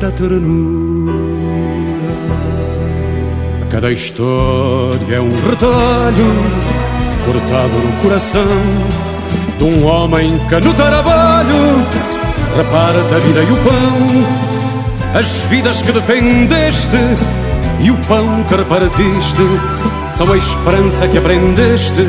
[0.00, 0.97] da ternura.
[3.70, 6.26] Cada história é um retalho
[7.26, 8.46] cortado no coração
[9.58, 11.86] de um homem que no trabalho
[12.56, 16.96] reparte a vida e o pão, as vidas que defendeste
[17.80, 19.42] e o pão que repartiste
[20.14, 22.08] são a esperança que aprendeste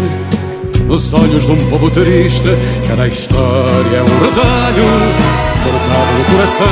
[0.85, 2.49] nos olhos de um povo triste.
[2.87, 4.85] Cada história é um retalho
[5.63, 6.67] cortado no coração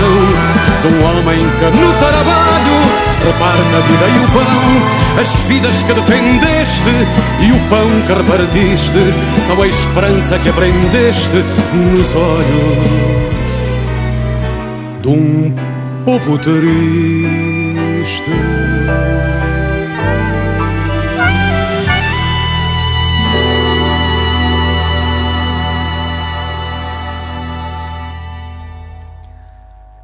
[0.81, 2.96] de um homem que no trabalho
[3.28, 6.89] reparte a vida e o pão, as vidas que defendeste
[7.41, 9.13] e o pão que repartiste
[9.45, 13.28] são a esperança que aprendeste nos olhos
[15.01, 15.53] de um
[16.05, 16.67] povo triste.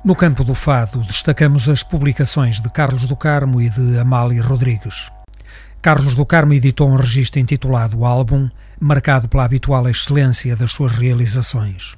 [0.04, 5.10] No campo do fado, destacamos as publicações de Carlos do Carmo e de Amália Rodrigues.
[5.82, 11.96] Carlos do Carmo editou um registro intitulado Álbum, marcado pela habitual excelência das suas realizações.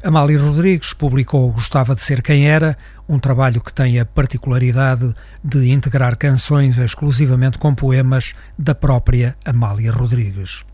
[0.00, 2.78] Amália Rodrigues publicou Gostava de Ser Quem Era,
[3.08, 9.90] um trabalho que tem a particularidade de integrar canções exclusivamente com poemas da própria Amália
[9.90, 10.64] Rodrigues.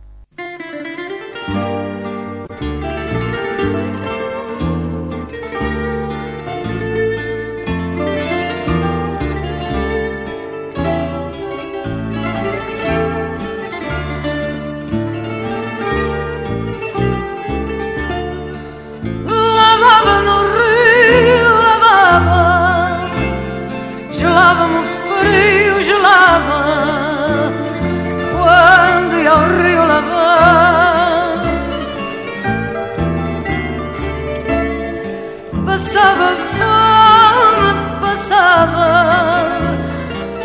[35.67, 37.71] Passava fome,
[38.01, 38.89] passava,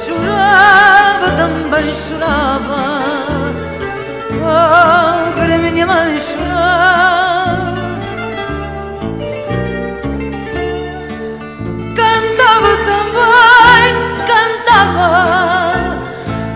[0.06, 2.82] chorava, também chorava,
[4.44, 7.58] oh, ver minha mãe chorar.
[11.96, 13.90] Cantava também,
[14.28, 15.10] cantava,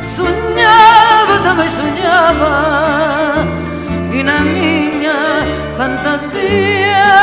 [0.04, 2.52] sonhava, também sonhava,
[4.26, 5.14] na minha
[5.78, 7.14] fantasia.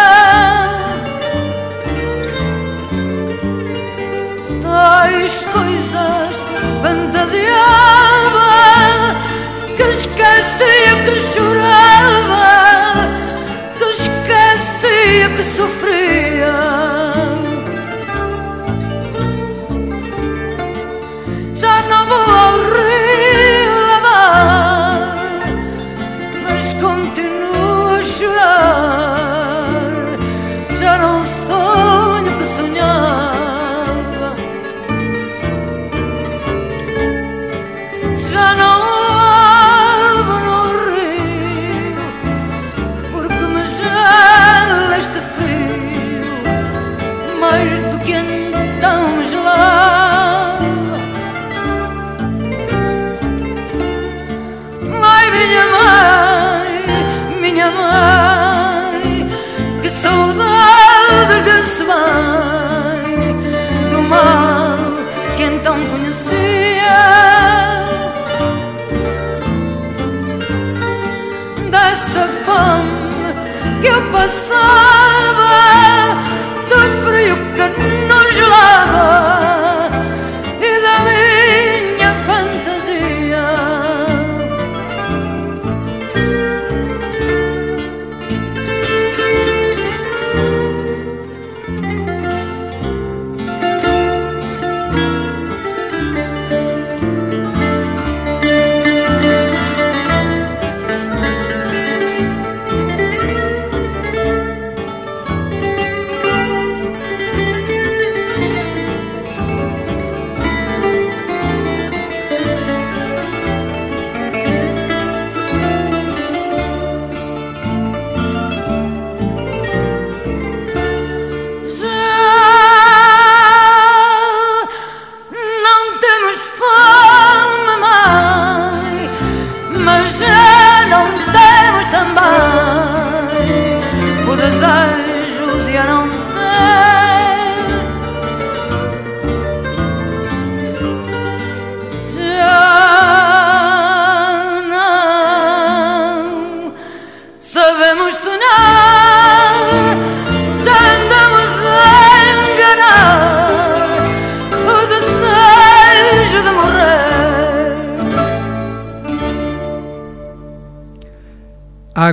[4.63, 6.33] Tais coisas
[6.83, 8.51] fantasiava
[9.77, 10.82] que esquecia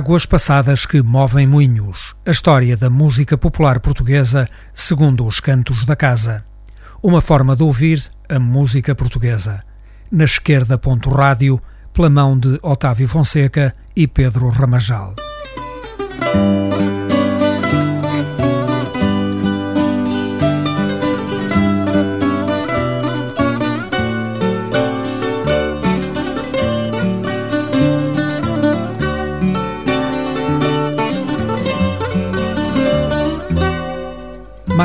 [0.00, 2.16] Águas passadas que movem moinhos.
[2.24, 6.42] A história da música popular portuguesa segundo os cantos da casa.
[7.02, 9.62] Uma forma de ouvir a música portuguesa.
[10.10, 11.60] Na esquerda ponto rádio,
[11.92, 15.16] pela mão de Otávio Fonseca e Pedro Ramajal.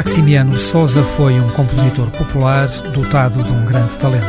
[0.05, 4.27] Maximiano Sousa foi um compositor popular dotado de um grande talento.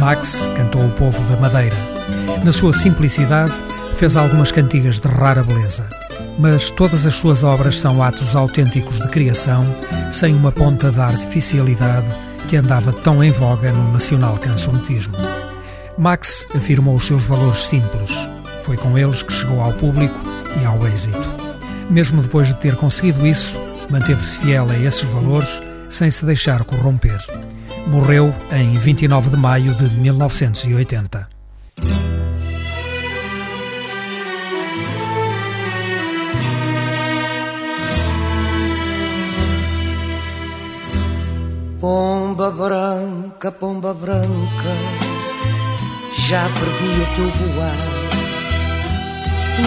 [0.00, 1.76] Max cantou o povo da Madeira.
[2.42, 3.52] Na sua simplicidade,
[3.92, 5.86] fez algumas cantigas de rara beleza,
[6.38, 9.66] mas todas as suas obras são atos autênticos de criação,
[10.10, 12.08] sem uma ponta de artificialidade
[12.48, 15.14] que andava tão em voga no nacional cancionetismo.
[15.98, 18.10] Max afirmou os seus valores simples.
[18.62, 20.18] Foi com eles que chegou ao público
[20.60, 21.36] e ao êxito.
[21.90, 27.20] Mesmo depois de ter conseguido isso, manteve-se fiel a esses valores sem se deixar corromper.
[27.86, 31.28] Morreu em 29 de maio de 1980.
[41.80, 44.74] Pomba branca, pomba branca,
[46.26, 48.06] já perdi o teu voar.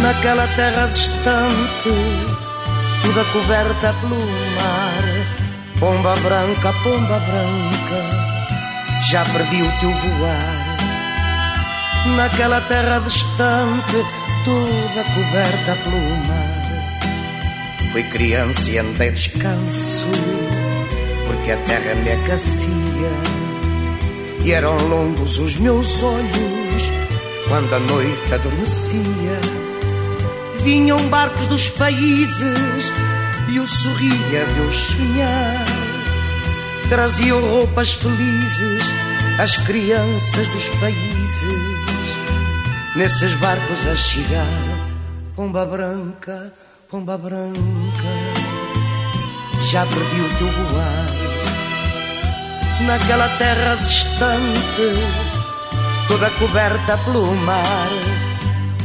[0.02, 1.90] Naquela terra distante,
[3.10, 5.04] toda coberta pelo mar.
[5.80, 8.02] Pomba branca, pomba branca,
[9.10, 10.78] já perdi o teu voar.
[12.16, 14.06] Naquela terra distante,
[14.46, 17.92] toda coberta pelo mar.
[17.92, 20.08] Fui criança e andei descanso
[21.28, 23.12] porque a terra me aquecia
[24.46, 26.92] e eram longos os meus olhos
[27.48, 29.59] quando a noite adormecia.
[30.64, 32.92] Vinham barcos dos países
[33.50, 35.66] e eu sorria de os sonhar.
[36.90, 38.84] Traziam roupas felizes
[39.40, 42.20] as crianças dos países
[42.96, 44.46] nesses barcos a chegar.
[45.36, 46.54] Pomba branca,
[46.90, 47.60] pomba branca,
[49.62, 51.20] já perdi o teu voar
[52.82, 54.94] naquela terra distante,
[56.08, 58.19] toda coberta pelo mar.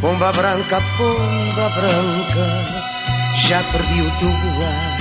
[0.04, 2.46] Pomba branca, pomba branca,
[3.48, 4.98] já perdi o teu voar.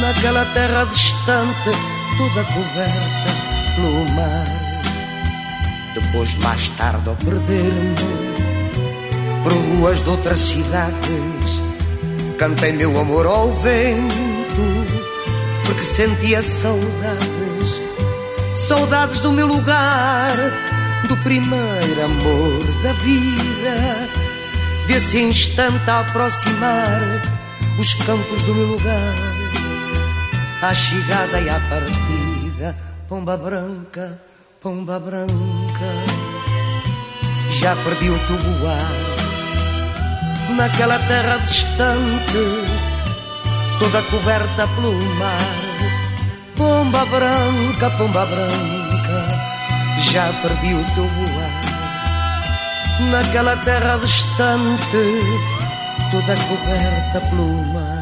[0.00, 1.70] Naquela terra distante,
[2.16, 4.44] toda coberta pelo mar.
[5.94, 7.96] Depois, mais tarde, ao perder-me
[9.42, 11.60] por ruas de outras cidades,
[12.38, 14.62] cantei meu amor ao vento,
[15.64, 17.82] porque sentia saudades,
[18.54, 20.36] saudades do meu lugar,
[21.08, 24.08] do primeiro amor da vida,
[24.86, 27.00] desse instante a aproximar
[27.78, 29.14] os campos do meu lugar,
[30.62, 32.76] à chegada e à partida,
[33.08, 34.20] pomba branca,
[34.60, 35.92] pomba branca,
[37.48, 39.16] já perdi o teu voar
[40.56, 42.38] naquela terra distante,
[43.78, 45.66] toda coberta pelo mar.
[46.56, 48.85] Pomba branca, pomba branca,
[49.98, 51.66] já perdi o teu voar.
[53.10, 55.20] Naquela terra distante,
[56.10, 57.95] toda coberta pelo mar.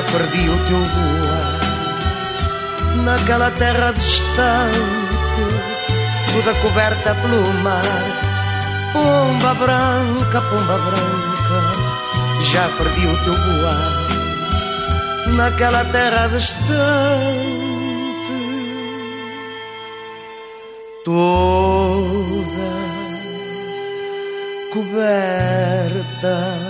[0.00, 1.60] Já perdi o teu voar
[3.04, 4.78] naquela terra distante,
[6.32, 7.82] toda coberta pelo mar.
[8.92, 11.60] Pomba branca, pomba branca,
[12.40, 14.06] já perdi o teu voar
[15.36, 16.60] naquela terra distante,
[21.04, 22.70] toda
[24.72, 26.69] coberta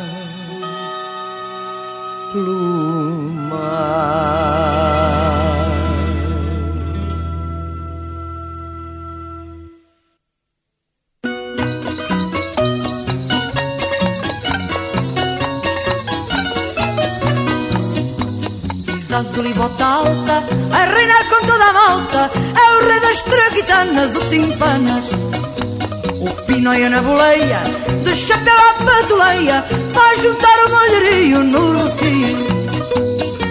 [26.71, 27.63] Pinóia na boleia,
[28.05, 32.37] de chapéu à patuleia, faz juntar o malhario no rocio.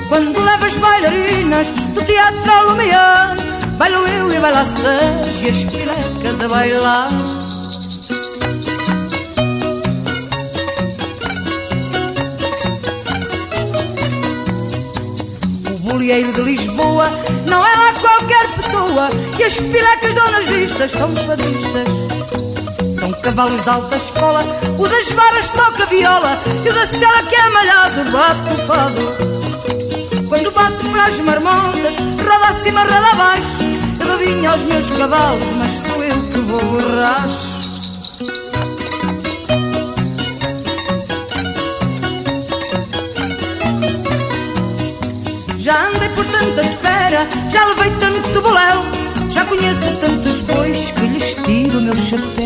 [0.07, 3.35] Quando levas bailarinas do teatro ao Lumiar,
[3.77, 7.09] bailo eu e baila a Sérgio e as pilecas a bailar.
[15.81, 17.09] bolieiro de Lisboa
[17.45, 21.98] não é lá qualquer pessoa e as pilecas donas vistas são fadistas.
[23.21, 24.39] Cavalos de alta escola,
[24.77, 29.29] o das varas toca viola e o da cela que é malhado bate o fado.
[30.29, 33.43] Quando bate para as marmotas, roda acima, roda abaixo,
[33.99, 37.49] eu dou vinho aos meus cavalos, mas sou eu que vou borracho.
[45.59, 48.83] Já andei por tanta espera, já levei tanto boléu,
[49.29, 52.38] já conheço tantos bois que lhes tiro o meu chapéu.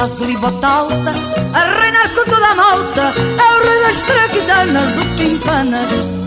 [0.00, 1.12] Azul e bota alta,
[1.52, 6.19] a reinar com toda a malta, é o rei das traquitanas, o timpanas.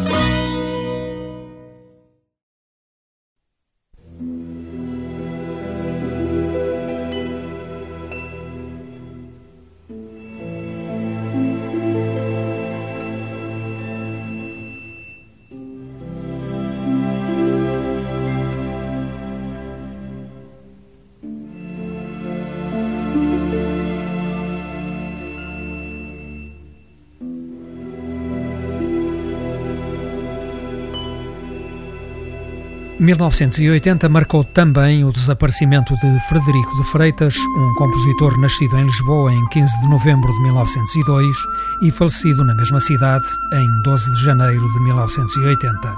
[33.04, 39.46] 1980 marcou também o desaparecimento de Frederico de Freitas, um compositor nascido em Lisboa em
[39.50, 41.36] 15 de novembro de 1902
[41.82, 43.26] e falecido na mesma cidade
[43.56, 45.98] em 12 de janeiro de 1980.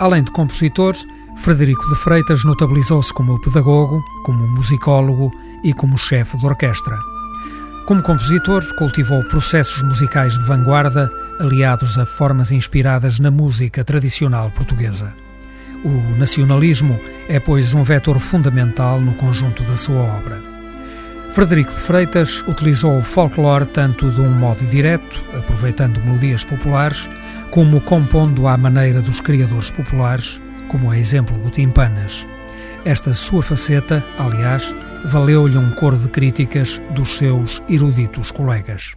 [0.00, 0.96] Além de compositor,
[1.36, 5.30] Frederico de Freitas notabilizou-se como pedagogo, como musicólogo
[5.62, 6.98] e como chefe de orquestra.
[7.86, 11.08] Como compositor, cultivou processos musicais de vanguarda
[11.38, 15.14] aliados a formas inspiradas na música tradicional portuguesa.
[15.84, 20.40] O nacionalismo é, pois, um vetor fundamental no conjunto da sua obra.
[21.30, 27.08] Frederico de Freitas utilizou o folclore tanto de um modo direto, aproveitando melodias populares,
[27.50, 32.26] como compondo à maneira dos criadores populares, como é exemplo o Timpanas.
[32.84, 34.74] Esta sua faceta, aliás,
[35.04, 38.96] valeu-lhe um coro de críticas dos seus eruditos colegas.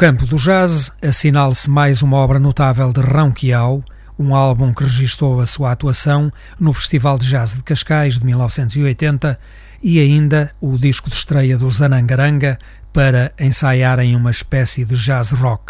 [0.00, 3.34] Campo do jazz, assinale-se mais uma obra notável de Rão
[4.18, 9.38] um álbum que registrou a sua atuação no Festival de Jazz de Cascais de 1980
[9.82, 12.58] e ainda o disco de estreia do Zanangaranga
[12.94, 15.69] para ensaiarem uma espécie de jazz rock.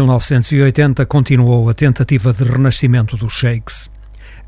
[0.00, 3.90] 1980 continuou a tentativa de renascimento dos Shakes.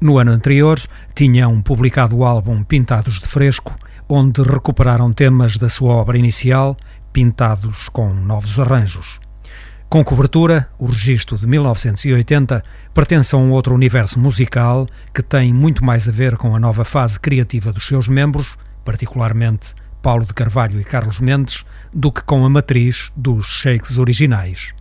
[0.00, 0.80] No ano anterior,
[1.14, 3.76] tinham publicado o álbum Pintados de Fresco,
[4.08, 6.74] onde recuperaram temas da sua obra inicial,
[7.12, 9.20] pintados com novos arranjos.
[9.90, 12.64] Com cobertura, o registro de 1980
[12.94, 16.82] pertence a um outro universo musical que tem muito mais a ver com a nova
[16.82, 18.56] fase criativa dos seus membros,
[18.86, 21.62] particularmente Paulo de Carvalho e Carlos Mendes,
[21.92, 24.72] do que com a matriz dos shakes originais.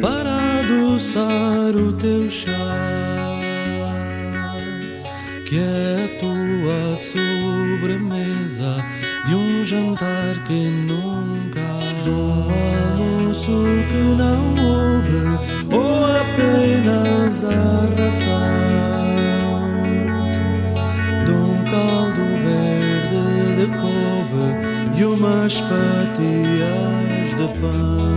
[0.00, 2.50] Para adoçar o teu chá,
[5.46, 8.76] que é a tua sobremesa
[9.26, 11.60] de um jantar que nunca
[12.04, 12.48] de um
[12.98, 15.22] almoço que não houve,
[15.74, 17.48] ou apenas a
[18.00, 18.90] ração.
[23.60, 28.09] de couve e umas fatias de pão.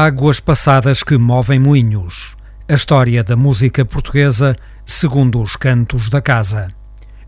[0.00, 2.36] Águas passadas que movem moinhos.
[2.68, 4.56] A história da música portuguesa
[4.86, 6.68] segundo os cantos da casa.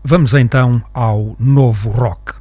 [0.01, 2.40] Vamos então ao novo rock.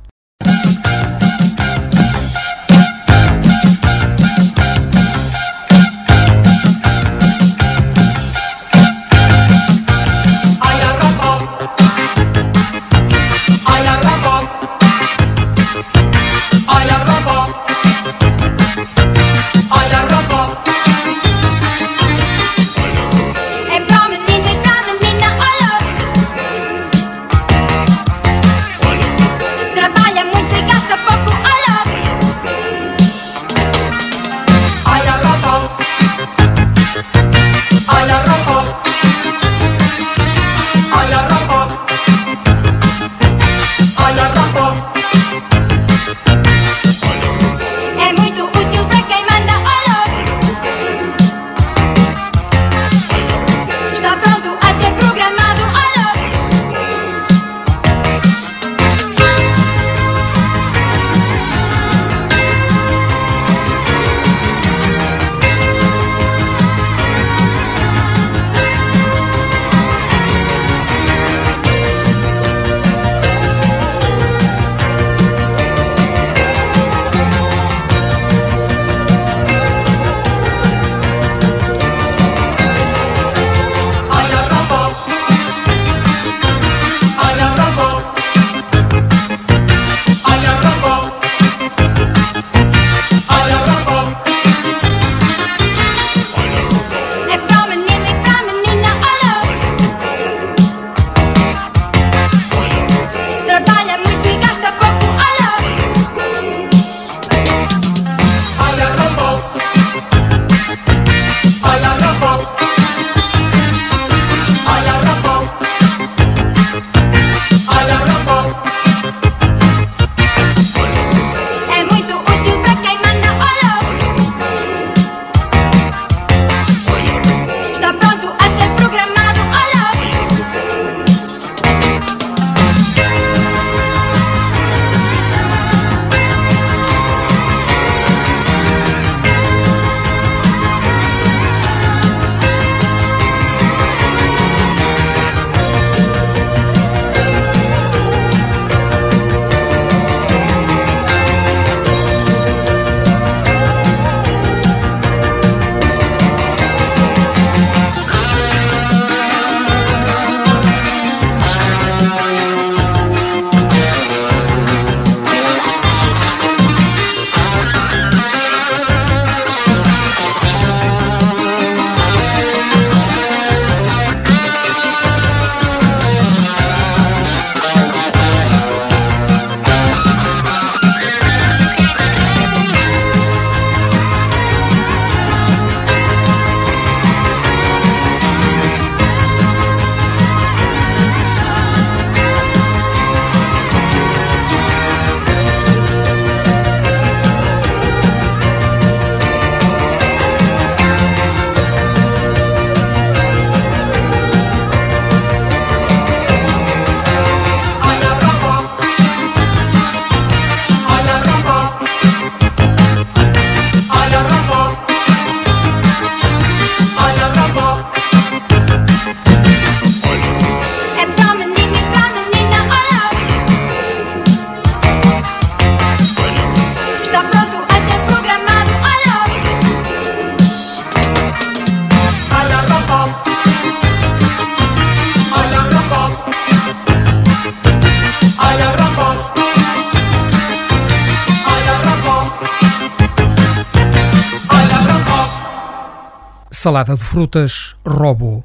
[246.62, 248.44] Salada de frutas robô.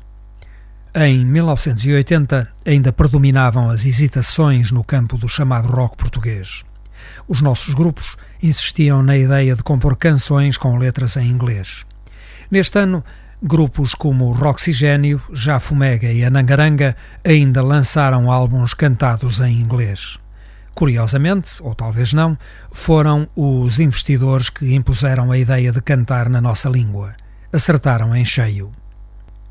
[0.95, 6.63] Em 1980 ainda predominavam as hesitações no campo do chamado rock português.
[7.27, 11.85] Os nossos grupos insistiam na ideia de compor canções com letras em inglês.
[12.49, 13.03] Neste ano,
[13.43, 20.17] grupos como Roxigênio, Jafomega e Anangaranga ainda lançaram álbuns cantados em inglês.
[20.73, 22.37] Curiosamente, ou talvez não,
[22.71, 27.13] foram os investidores que impuseram a ideia de cantar na nossa língua
[27.55, 28.71] acertaram em cheio.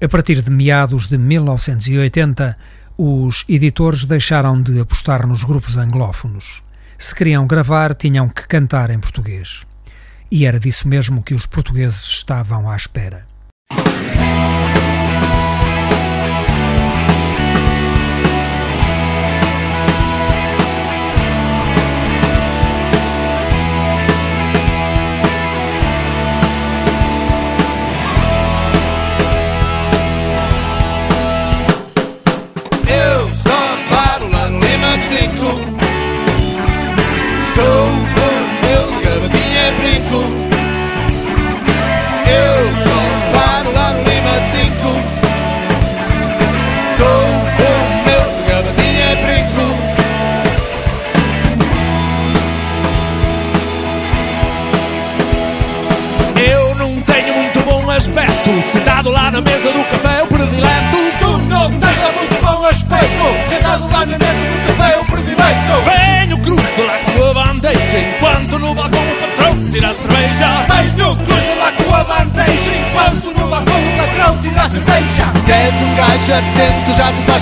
[0.02, 2.56] A partir de meados de 1980,
[2.98, 6.62] os editores deixaram de apostar nos grupos anglófonos.
[6.98, 9.64] Se queriam gravar, tinham que cantar em português.
[10.30, 13.26] E era disso mesmo que os portugueses estavam à espera.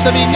[0.05, 0.32] Benjamin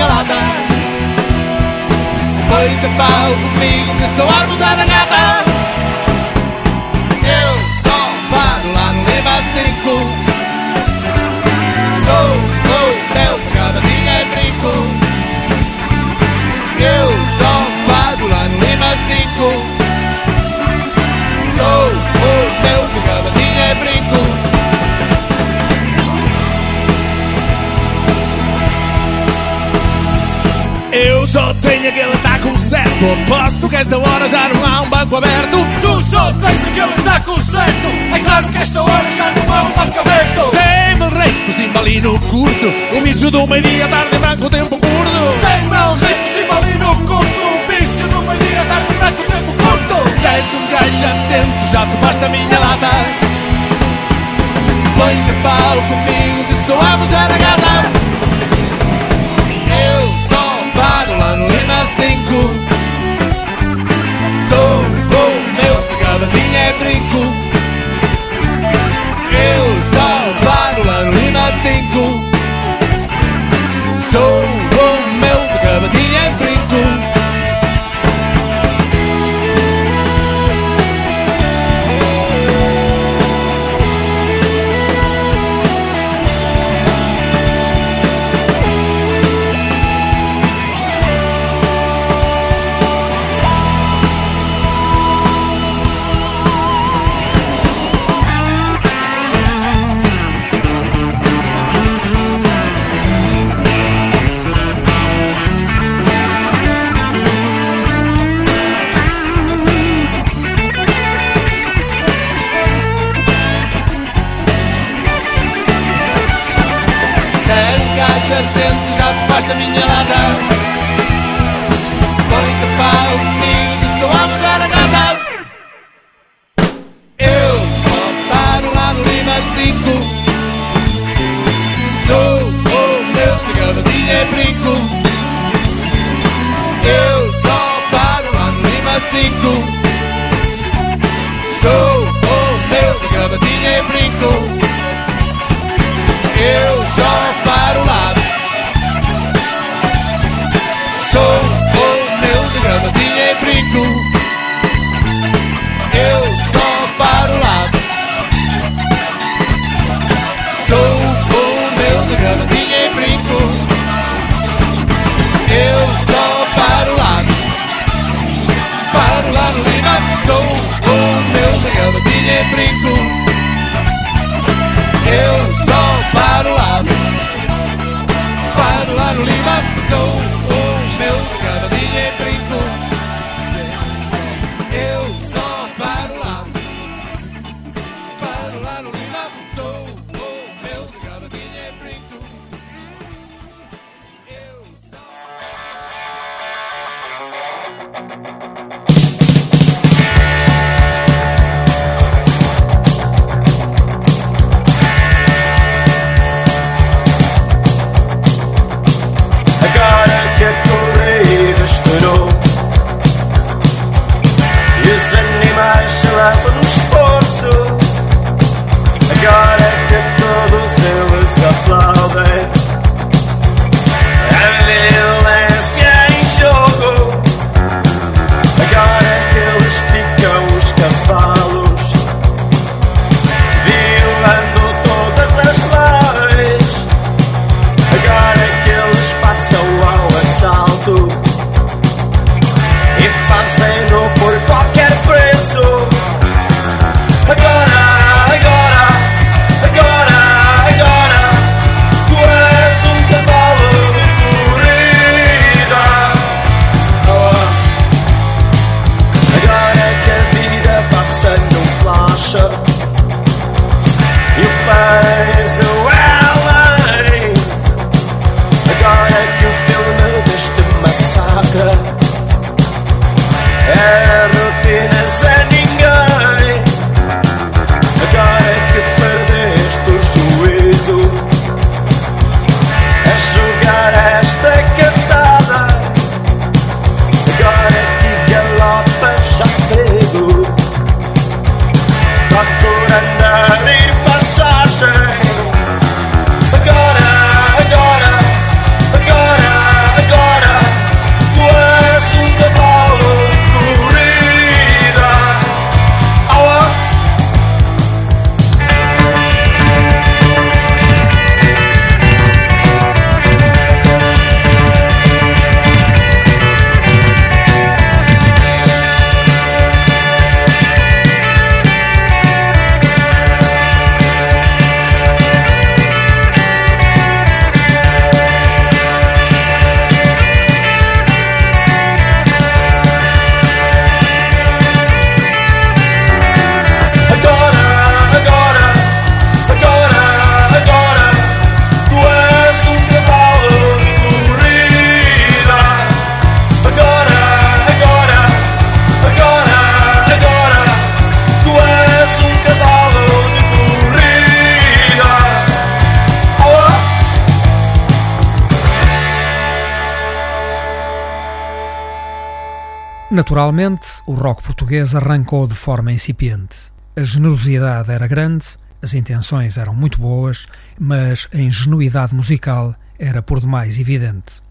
[363.16, 366.70] Naturalmente, o rock português arrancou de forma incipiente.
[366.94, 368.44] A generosidade era grande,
[368.82, 370.47] as intenções eram muito boas,
[370.78, 374.43] mas a ingenuidade musical era por demais evidente.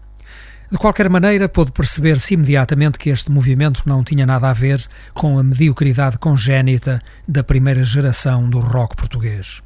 [0.68, 4.84] De qualquer maneira, pôde perceber-se imediatamente que este movimento não tinha nada a ver
[5.14, 9.62] com a mediocridade congénita da primeira geração do rock português.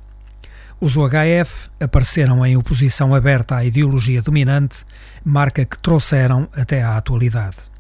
[0.79, 4.85] Os UHF apareceram em oposição aberta à ideologia dominante,
[5.25, 7.71] marca que trouxeram até à atualidade.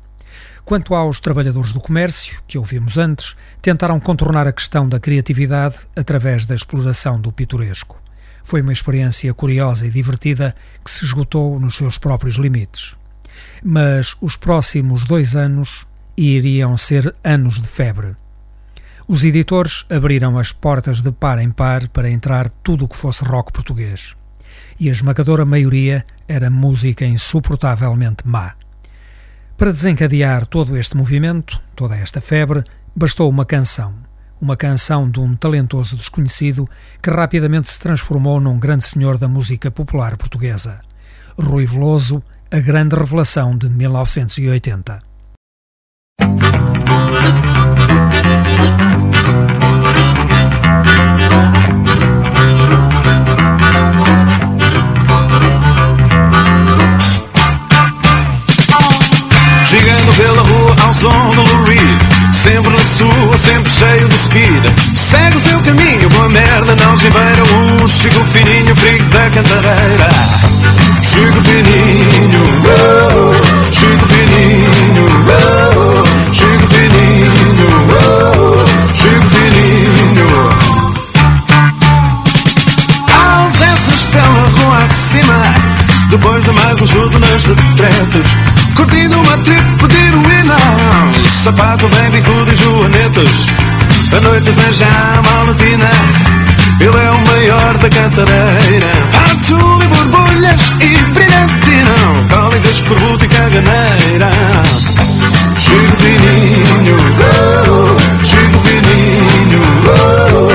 [0.71, 6.47] Quanto aos trabalhadores do comércio, que ouvimos antes, tentaram contornar a questão da criatividade através
[6.47, 8.01] da exploração do pitoresco.
[8.45, 12.95] Foi uma experiência curiosa e divertida que se esgotou nos seus próprios limites.
[13.65, 18.15] Mas os próximos dois anos iriam ser anos de febre.
[19.09, 23.25] Os editores abriram as portas de par em par para entrar tudo o que fosse
[23.25, 24.15] rock português.
[24.79, 28.55] E a esmagadora maioria era música insuportavelmente má.
[29.61, 32.65] Para desencadear todo este movimento, toda esta febre,
[32.97, 33.93] bastou uma canção.
[34.41, 36.67] Uma canção de um talentoso desconhecido
[37.03, 40.81] que rapidamente se transformou num grande senhor da música popular portuguesa.
[41.39, 45.03] Rui Veloso, a grande revelação de 1980.
[51.21, 51.70] Chegando
[61.01, 61.99] som do Lou Reed
[62.33, 64.65] Sempre na sua, sempre cheio de speed
[64.95, 67.43] Segue o seu caminho, boa merda não se beira.
[67.43, 70.09] Um chico fininho, frigo da cantareira.
[71.03, 77.69] Chico fininho, oh, Chico fininho, oh, Chico fininho,
[77.99, 80.29] oh, Chico fininho.
[83.09, 85.39] Ausências pela rua de cima.
[86.11, 90.57] Depois de mais um chuto nas retretas Curtindo uma trip de heroína
[91.29, 93.49] Sapato bem bicudo e joanetas.
[94.17, 95.91] A noite vem já a maletina
[96.81, 98.87] Ele é o maior da cantareira.
[99.31, 101.93] Azul e borbulhas e brilhantina
[102.33, 104.31] Cólicas, escorbuto e caganeira.
[105.59, 106.97] Chico fininho,
[107.69, 110.50] oh, Chico fininho, oh,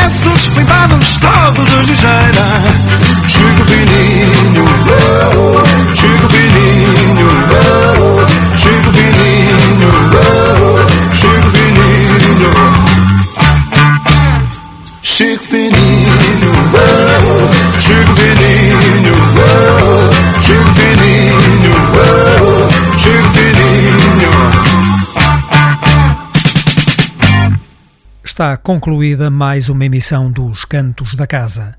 [0.00, 0.79] cantareira Conhece
[28.40, 31.74] está concluída mais uma emissão dos Cantos da Casa.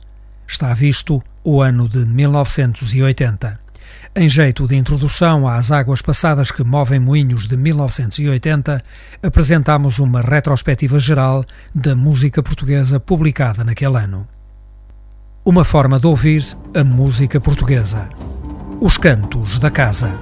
[0.47, 3.59] Está visto o ano de 1980.
[4.15, 8.79] Em jeito de introdução às águas passadas que movem moinhos de 1980,
[9.23, 11.43] apresentamos uma retrospectiva geral
[11.73, 14.27] da música portuguesa publicada naquele ano.
[15.43, 18.07] Uma forma de ouvir a música portuguesa.
[18.79, 20.13] Os Cantos da Casa.